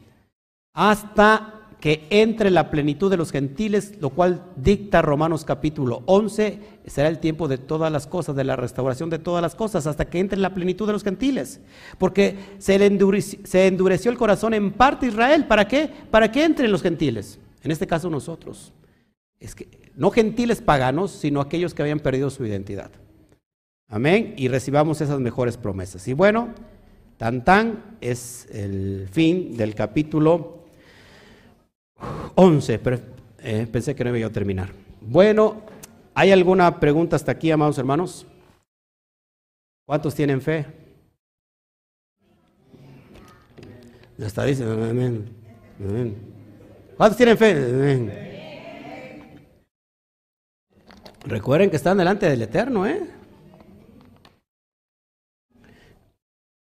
[0.75, 7.09] Hasta que entre la plenitud de los gentiles, lo cual dicta Romanos capítulo 11, será
[7.09, 10.19] el tiempo de todas las cosas, de la restauración de todas las cosas, hasta que
[10.19, 11.61] entre la plenitud de los gentiles.
[11.99, 15.89] Porque se, endureció, endureció el corazón en parte Israel, ¿para qué?
[16.11, 18.73] Para que entren los gentiles, en este caso nosotros.
[19.39, 22.91] Es que no gentiles paganos, sino aquellos que habían perdido su identidad.
[23.89, 24.35] Amén.
[24.37, 26.09] Y recibamos esas mejores promesas.
[26.09, 26.49] Y bueno,
[27.19, 30.59] tan tan es el fin del capítulo
[32.35, 32.79] 11.
[32.79, 32.99] Pero,
[33.39, 34.71] eh, pensé que no iba a terminar.
[35.01, 35.63] Bueno,
[36.15, 38.27] ¿hay alguna pregunta hasta aquí, amados hermanos?
[39.87, 40.67] ¿Cuántos tienen fe?
[44.25, 45.35] Hasta dice, amén.
[46.97, 48.39] ¿Cuántos tienen fe?
[51.25, 53.19] Recuerden que están delante del Eterno, ¿eh?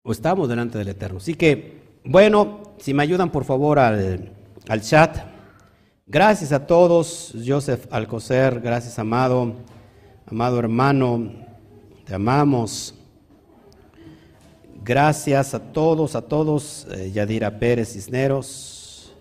[0.03, 1.17] o estamos delante del Eterno.
[1.17, 4.31] Así que, bueno, si me ayudan por favor al,
[4.67, 5.17] al chat.
[6.05, 9.55] Gracias a todos, Joseph Alcocer, gracias amado,
[10.25, 11.31] amado hermano,
[12.05, 12.95] te amamos.
[14.83, 19.15] Gracias a todos, a todos, eh, Yadira Pérez Cisneros.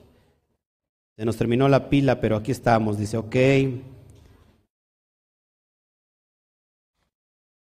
[1.16, 3.36] Se nos terminó la pila, pero aquí estamos, dice, ok.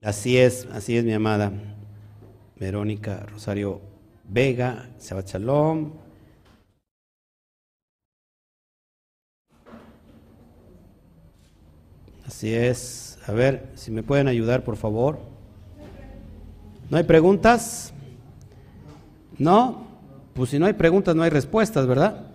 [0.02, 1.52] Así es, así es mi amada.
[2.56, 3.80] Verónica Rosario
[4.24, 6.03] Vega, Shabbat Shalom.
[12.34, 13.16] Así es.
[13.28, 15.20] A ver, si me pueden ayudar, por favor.
[16.90, 17.94] ¿No hay preguntas?
[19.38, 19.86] ¿No?
[20.34, 22.26] Pues si no hay preguntas, no hay respuestas, ¿verdad?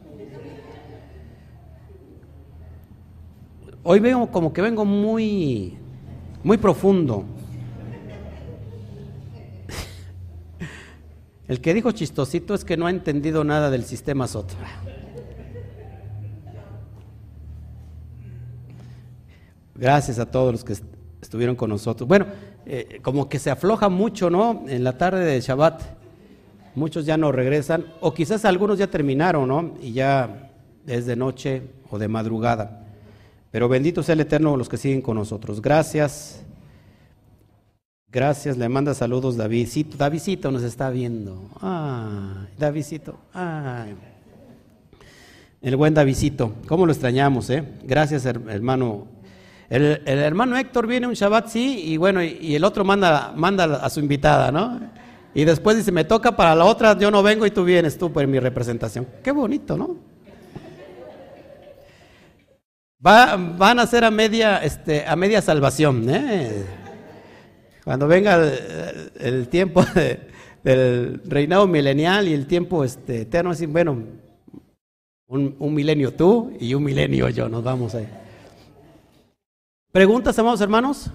[3.84, 5.78] Hoy veo como que vengo muy,
[6.46, 7.26] muy profundo.
[11.50, 14.54] El que dijo chistosito es que no ha entendido nada del sistema SOT.
[19.80, 20.74] Gracias a todos los que
[21.22, 22.08] estuvieron con nosotros.
[22.08, 22.26] Bueno,
[22.66, 24.66] eh, como que se afloja mucho, ¿no?
[24.68, 25.82] En la tarde de Shabbat.
[26.76, 29.74] Muchos ya no regresan, o quizás algunos ya terminaron, ¿no?
[29.82, 30.52] Y ya
[30.86, 32.86] es de noche o de madrugada.
[33.52, 35.62] Pero bendito sea el Eterno los que siguen con nosotros.
[35.62, 36.44] Gracias.
[38.12, 39.98] Gracias, le manda saludos Davidcito.
[39.98, 41.50] Davidcito nos está viendo.
[41.62, 43.18] Ay, Davidcito.
[43.34, 43.96] Ay.
[45.62, 46.54] El buen Davidcito.
[46.68, 47.64] ¿Cómo lo extrañamos, eh?
[47.84, 49.19] Gracias, hermano.
[49.70, 53.90] El, hermano Héctor viene un Shabbat, sí, y bueno, y, el otro manda, manda a
[53.90, 54.80] su invitada, ¿no?
[55.34, 58.12] Y después dice, me toca para la otra, yo no vengo y tú vienes tú
[58.12, 59.08] por mi representación.
[59.24, 59.98] Qué bonito, ¿no?
[63.06, 66.66] Va, van a ser a media, este, a media salvación, ¿eh?
[67.84, 68.40] Cuando venga
[69.20, 69.84] el, tiempo
[70.64, 74.04] del reinado milenial y el tiempo este, eterno, así, bueno,
[75.28, 78.08] un, milenio tú y un milenio yo, nos vamos ahí.
[79.92, 81.10] ¿Preguntas, amados hermanos?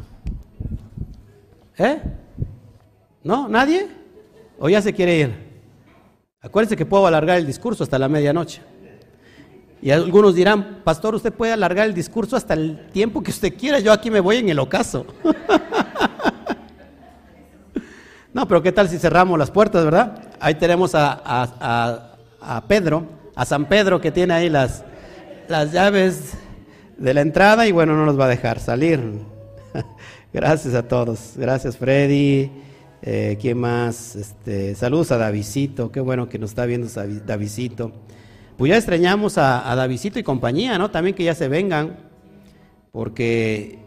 [1.78, 2.02] ¿Eh?
[3.22, 3.46] ¿No?
[3.46, 3.86] ¿Nadie?
[4.58, 5.34] ¿O ya se quiere ir?
[6.40, 8.62] Acuérdense que puedo alargar el discurso hasta la medianoche.
[9.80, 13.78] Y algunos dirán, pastor, usted puede alargar el discurso hasta el tiempo que usted quiera,
[13.78, 15.06] yo aquí me voy en el ocaso.
[18.32, 20.20] No, pero ¿qué tal si cerramos las puertas, verdad?
[20.40, 22.16] Ahí tenemos a,
[22.66, 23.06] Pedro,
[23.36, 24.82] a San Pedro que tiene ahí las,
[25.46, 26.36] las llaves
[26.96, 29.00] de la entrada y bueno, no nos va a dejar salir.
[30.32, 31.34] Gracias a todos.
[31.36, 32.50] Gracias Freddy.
[33.02, 34.16] Eh, ¿Quién más?
[34.16, 35.92] Este, saludos a Davidito.
[35.92, 36.88] Qué bueno que nos está viendo
[37.26, 37.92] Davidito.
[38.56, 40.90] Pues ya extrañamos a, a Davidito y compañía, ¿no?
[40.90, 41.96] También que ya se vengan.
[42.92, 43.78] Porque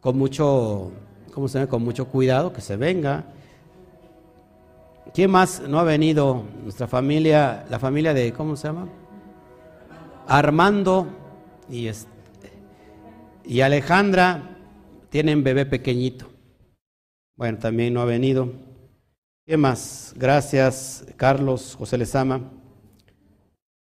[0.00, 0.92] con mucho
[1.30, 1.70] ¿cómo se llama?
[1.70, 3.24] Con mucho cuidado, que se venga.
[5.14, 6.44] ¿Quién más no ha venido?
[6.62, 8.88] Nuestra familia, la familia de, ¿cómo se llama?
[10.30, 11.08] Armando
[11.68, 11.90] y,
[13.44, 14.56] y Alejandra
[15.08, 16.30] tienen bebé pequeñito.
[17.36, 18.52] Bueno, también no ha venido.
[19.44, 20.14] ¿Qué más?
[20.16, 22.42] Gracias, Carlos, José Lezama.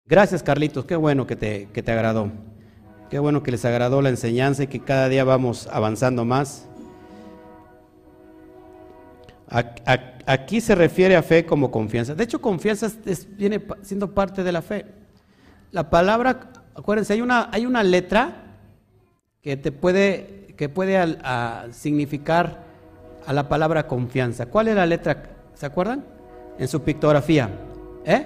[0.05, 2.31] Gracias, Carlitos, qué bueno que te, que te agradó.
[3.09, 6.65] Qué bueno que les agradó la enseñanza y que cada día vamos avanzando más.
[10.25, 12.15] Aquí se refiere a fe como confianza.
[12.15, 12.89] De hecho, confianza
[13.31, 15.00] viene siendo parte de la fe.
[15.71, 18.57] La palabra, acuérdense, hay una, hay una letra
[19.41, 21.17] que te puede, que puede
[21.71, 22.63] significar
[23.25, 24.47] a la palabra confianza.
[24.47, 25.23] ¿Cuál es la letra?
[25.53, 26.03] ¿Se acuerdan?
[26.57, 27.49] En su pictografía.
[28.05, 28.25] ¿Eh?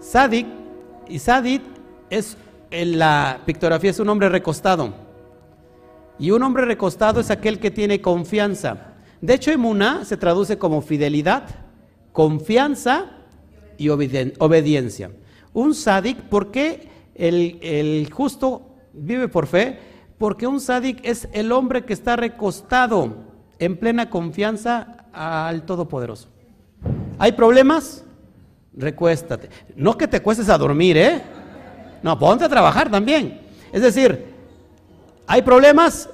[0.00, 0.46] Sadik.
[1.08, 1.62] Y Sadik
[2.08, 2.36] es
[2.70, 4.92] en la pictografía es un hombre recostado.
[6.18, 8.94] Y un hombre recostado es aquel que tiene confianza.
[9.20, 11.44] De hecho, emuná se traduce como fidelidad,
[12.12, 13.06] confianza
[13.78, 15.10] y obediencia.
[15.52, 19.78] Un sádic, ¿por qué el, el justo vive por fe?
[20.18, 23.14] Porque un sádic es el hombre que está recostado
[23.58, 26.28] en plena confianza al Todopoderoso.
[27.18, 28.04] ¿Hay problemas?
[28.74, 29.50] Recuéstate.
[29.76, 31.22] No que te cuestes a dormir, ¿eh?
[32.02, 33.40] No, ponte a trabajar también.
[33.72, 34.26] Es decir,
[35.26, 36.08] ¿hay problemas?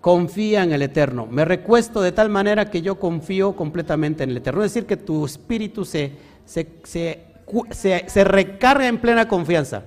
[0.00, 1.26] Confía en el Eterno.
[1.26, 4.64] Me recuesto de tal manera que yo confío completamente en el Eterno.
[4.64, 6.12] Es decir, que tu espíritu se,
[6.46, 7.26] se, se,
[7.70, 9.84] se recarga en plena confianza.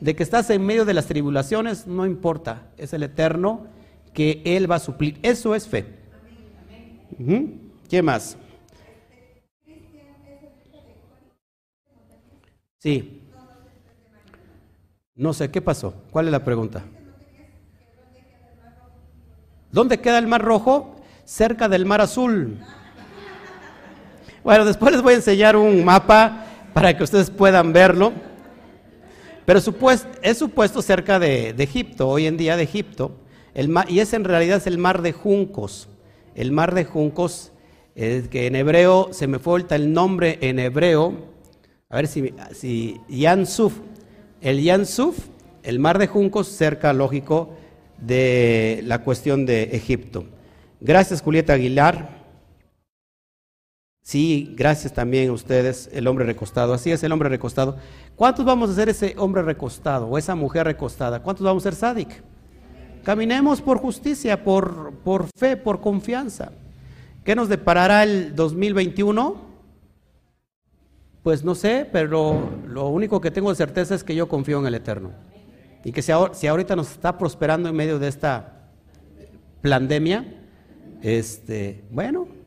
[0.00, 2.68] De que estás en medio de las tribulaciones, no importa.
[2.78, 3.66] Es el Eterno
[4.14, 5.18] que Él va a suplir.
[5.22, 5.84] Eso es fe.
[7.88, 8.38] ¿Qué más?
[12.78, 13.22] Sí.
[15.14, 15.92] No sé, ¿qué pasó?
[16.10, 16.82] ¿Cuál es la pregunta?
[19.70, 20.96] ¿Dónde queda el Mar Rojo?
[21.24, 22.58] Cerca del Mar Azul.
[24.42, 28.12] Bueno, después les voy a enseñar un mapa para que ustedes puedan verlo.
[29.44, 29.58] Pero
[30.22, 33.16] es supuesto cerca de, Egipto, hoy en día de Egipto,
[33.54, 35.88] el y ese en realidad es el mar de juncos.
[36.34, 37.52] El mar de juncos,
[37.96, 41.14] es que en hebreo, se me falta el nombre en hebreo,
[41.88, 43.74] a ver si, si Yansuf,
[44.40, 45.18] el Yansuf,
[45.64, 47.50] el mar de juncos, cerca, lógico,
[47.98, 50.26] de la cuestión de Egipto.
[50.80, 52.19] Gracias, Julieta Aguilar.
[54.10, 56.74] Sí, gracias también a ustedes, el hombre recostado.
[56.74, 57.76] Así es, el hombre recostado.
[58.16, 61.22] ¿Cuántos vamos a ser ese hombre recostado o esa mujer recostada?
[61.22, 62.20] ¿Cuántos vamos a ser sádic?
[63.04, 66.50] Caminemos por justicia, por, por fe, por confianza.
[67.22, 69.36] ¿Qué nos deparará el 2021?
[71.22, 74.66] Pues no sé, pero lo único que tengo de certeza es que yo confío en
[74.66, 75.12] el Eterno.
[75.84, 78.72] Y que si, ahorita nos está prosperando en medio de esta
[79.62, 80.26] pandemia,
[81.00, 82.39] este, bueno,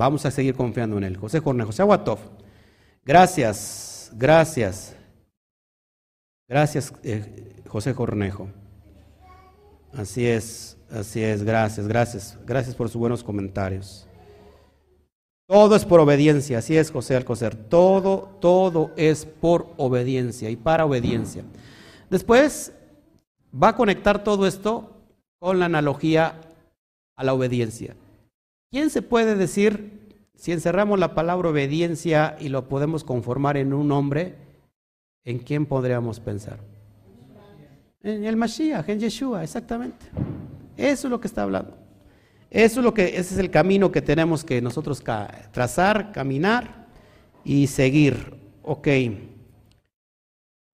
[0.00, 1.18] vamos a seguir confiando en él.
[1.18, 2.20] José Cornejo, José Aguatov,
[3.04, 4.96] gracias, gracias,
[6.48, 8.48] gracias, eh, José Cornejo.
[9.92, 14.08] Así es, así es, gracias, gracias, gracias por sus buenos comentarios.
[15.46, 20.86] Todo es por obediencia, así es José Alcocer, todo, todo es por obediencia y para
[20.86, 21.44] obediencia.
[22.08, 22.72] Después
[23.52, 24.96] va a conectar todo esto
[25.38, 26.40] con la analogía
[27.16, 27.96] a la obediencia.
[28.70, 33.90] ¿Quién se puede decir, si encerramos la palabra obediencia y lo podemos conformar en un
[33.90, 34.36] hombre,
[35.24, 36.60] en quién podríamos pensar?
[38.00, 40.06] En el Mashiach, en Yeshua, exactamente.
[40.76, 41.76] Eso es lo que está hablando.
[42.48, 45.02] Eso es lo que, ese es el camino que tenemos que nosotros
[45.50, 46.86] trazar, caminar
[47.44, 48.34] y seguir.
[48.62, 48.86] Ok.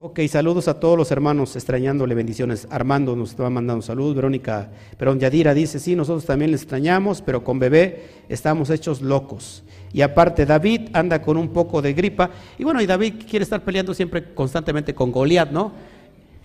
[0.09, 2.69] Ok, saludos a todos los hermanos, extrañándole bendiciones.
[2.71, 7.43] Armando nos estaba mandando saludos, Verónica, pero Yadira dice, sí, nosotros también le extrañamos, pero
[7.43, 9.65] con bebé estamos hechos locos.
[9.93, 13.65] Y aparte, David anda con un poco de gripa, y bueno, y David quiere estar
[13.65, 15.73] peleando siempre constantemente con Goliat, ¿no?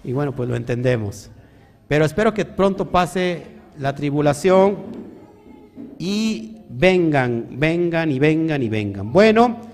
[0.04, 1.30] Y bueno, pues lo entendemos.
[1.88, 3.44] Pero espero que pronto pase
[3.78, 4.78] la tribulación
[6.00, 9.14] y vengan, vengan y vengan y vengan.
[9.14, 9.71] Bueno.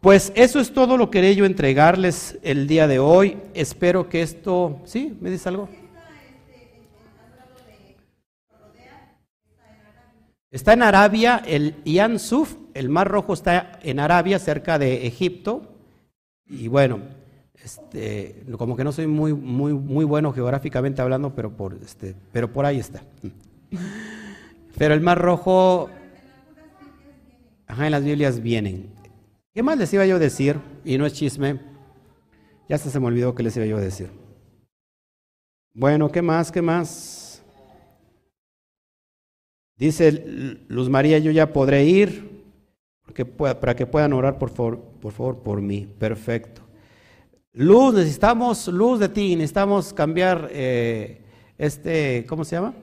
[0.00, 3.36] Pues eso es todo lo que quería yo entregarles el día de hoy.
[3.54, 4.80] Espero que esto...
[4.84, 5.16] ¿Sí?
[5.20, 5.68] ¿Me dice algo?
[10.50, 15.74] Está en Arabia, el Ian Suf, el Mar Rojo está en Arabia, cerca de Egipto.
[16.46, 17.00] Y bueno,
[17.62, 22.50] este, como que no soy muy, muy, muy bueno geográficamente hablando, pero por, este, pero
[22.50, 23.02] por ahí está.
[24.78, 25.90] Pero el Mar Rojo,
[27.66, 28.97] ajá, en las Biblias vienen.
[29.58, 30.60] ¿Qué más les iba yo a decir?
[30.84, 31.58] Y no es chisme.
[32.68, 34.08] Ya hasta se me olvidó qué les iba yo a decir.
[35.74, 36.52] Bueno, ¿qué más?
[36.52, 37.42] ¿Qué más?
[39.76, 40.12] Dice
[40.68, 42.44] Luz María, yo ya podré ir
[43.60, 45.92] para que puedan orar por favor, por favor por mí.
[45.98, 46.62] Perfecto.
[47.52, 51.20] Luz, necesitamos luz de ti, necesitamos cambiar eh,
[51.58, 52.74] este, ¿cómo se llama?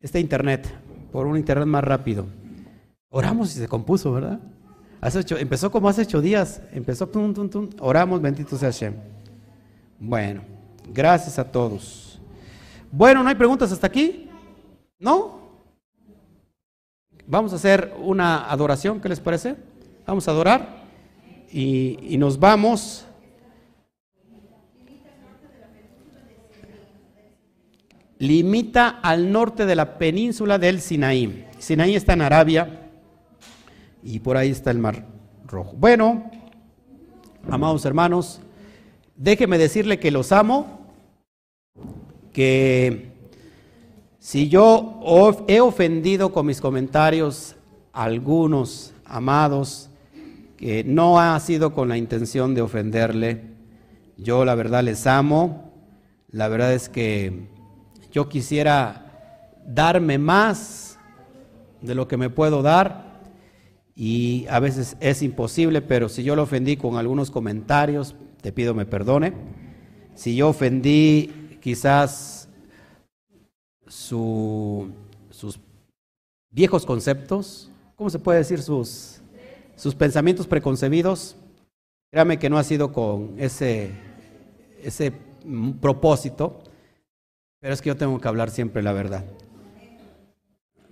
[0.00, 0.66] Este internet,
[1.12, 2.24] por un internet más rápido.
[3.10, 4.40] Oramos y se compuso, ¿verdad?
[5.02, 6.60] Empezó como hace ocho días.
[6.72, 7.70] Empezó, tum, tum, tum.
[7.80, 8.94] Oramos, bendito sea Hashem.
[9.98, 10.42] Bueno,
[10.92, 12.20] gracias a todos.
[12.92, 14.28] Bueno, ¿no hay preguntas hasta aquí?
[14.98, 15.40] ¿No?
[17.26, 19.56] Vamos a hacer una adoración, ¿qué les parece?
[20.06, 20.84] Vamos a adorar
[21.50, 23.06] y, y nos vamos.
[28.18, 31.46] Limita al norte de la península del Sinaí.
[31.58, 32.79] Sinaí está en Arabia
[34.02, 35.06] y por ahí está el mar
[35.46, 35.74] rojo.
[35.76, 36.30] Bueno,
[37.48, 38.40] amados hermanos,
[39.16, 40.86] déjeme decirle que los amo,
[42.32, 43.12] que
[44.18, 45.00] si yo
[45.48, 47.56] he ofendido con mis comentarios
[47.92, 49.90] a algunos amados
[50.60, 53.44] que no ha sido con la intención de ofenderle.
[54.18, 55.72] Yo la verdad les amo.
[56.30, 57.48] La verdad es que
[58.12, 60.98] yo quisiera darme más
[61.80, 63.09] de lo que me puedo dar
[64.00, 68.72] y a veces es imposible, pero si yo lo ofendí con algunos comentarios, te pido
[68.72, 69.34] me perdone.
[70.14, 72.48] Si yo ofendí quizás
[73.86, 74.88] sus
[76.50, 79.20] viejos conceptos, ¿cómo se puede decir sus
[79.76, 81.36] sus pensamientos preconcebidos,
[82.10, 83.90] créame que no ha sido con ese,
[84.82, 85.12] ese
[85.80, 86.62] propósito,
[87.60, 89.26] pero es que yo tengo que hablar siempre la verdad.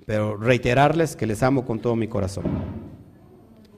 [0.05, 2.78] Pero reiterarles que les amo con todo mi corazón.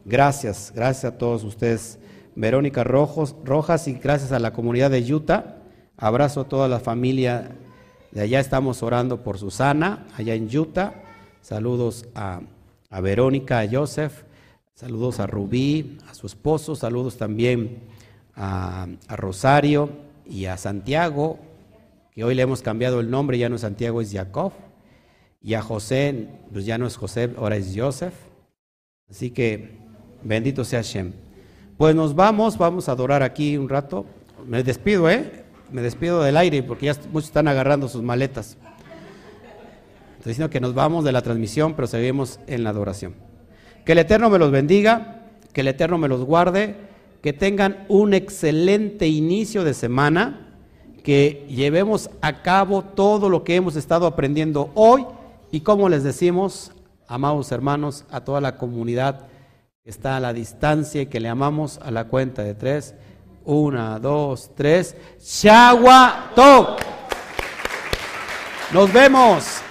[0.05, 1.99] Gracias, gracias a todos ustedes.
[2.35, 5.57] Verónica Rojas y gracias a la comunidad de Utah.
[5.97, 7.51] Abrazo a toda la familia
[8.13, 8.41] de allá.
[8.41, 10.95] Estamos orando por Susana, allá en Utah.
[11.43, 12.41] Saludos a,
[12.89, 14.25] a Verónica, a Joseph
[14.81, 17.81] Saludos a Rubí, a su esposo, saludos también
[18.35, 19.91] a, Rosario
[20.25, 21.39] y a Santiago,
[22.13, 24.55] que hoy le hemos cambiado el nombre, ya no es Santiago, es Jacob.
[25.43, 28.15] Y a José, pues ya no es José, ahora es Joseph.
[29.11, 29.77] Así que
[30.23, 31.13] bendito sea Shem.
[31.77, 34.05] Pues nos vamos, vamos a adorar aquí un rato.
[34.47, 35.45] Me despido, ¿eh?
[35.73, 38.57] Me despido del aire porque ya muchos están agarrando sus maletas.
[40.19, 43.15] Estoy diciendo que nos vamos de la transmisión, pero seguimos en la adoración.
[43.85, 46.77] Que el Eterno me los bendiga, que el Eterno me los guarde,
[47.23, 50.49] que tengan un excelente inicio de semana,
[51.03, 55.07] que llevemos a cabo todo lo que hemos estado aprendiendo hoy
[55.51, 56.73] y como les decimos,
[57.09, 59.30] amados hermanos, a toda la comunidad
[59.85, 62.95] está a la distancia y que le amamos a la cuenta de tres.
[63.45, 64.95] Una, dos, tres.
[65.19, 66.33] Shagua
[68.73, 69.63] Nos vemos.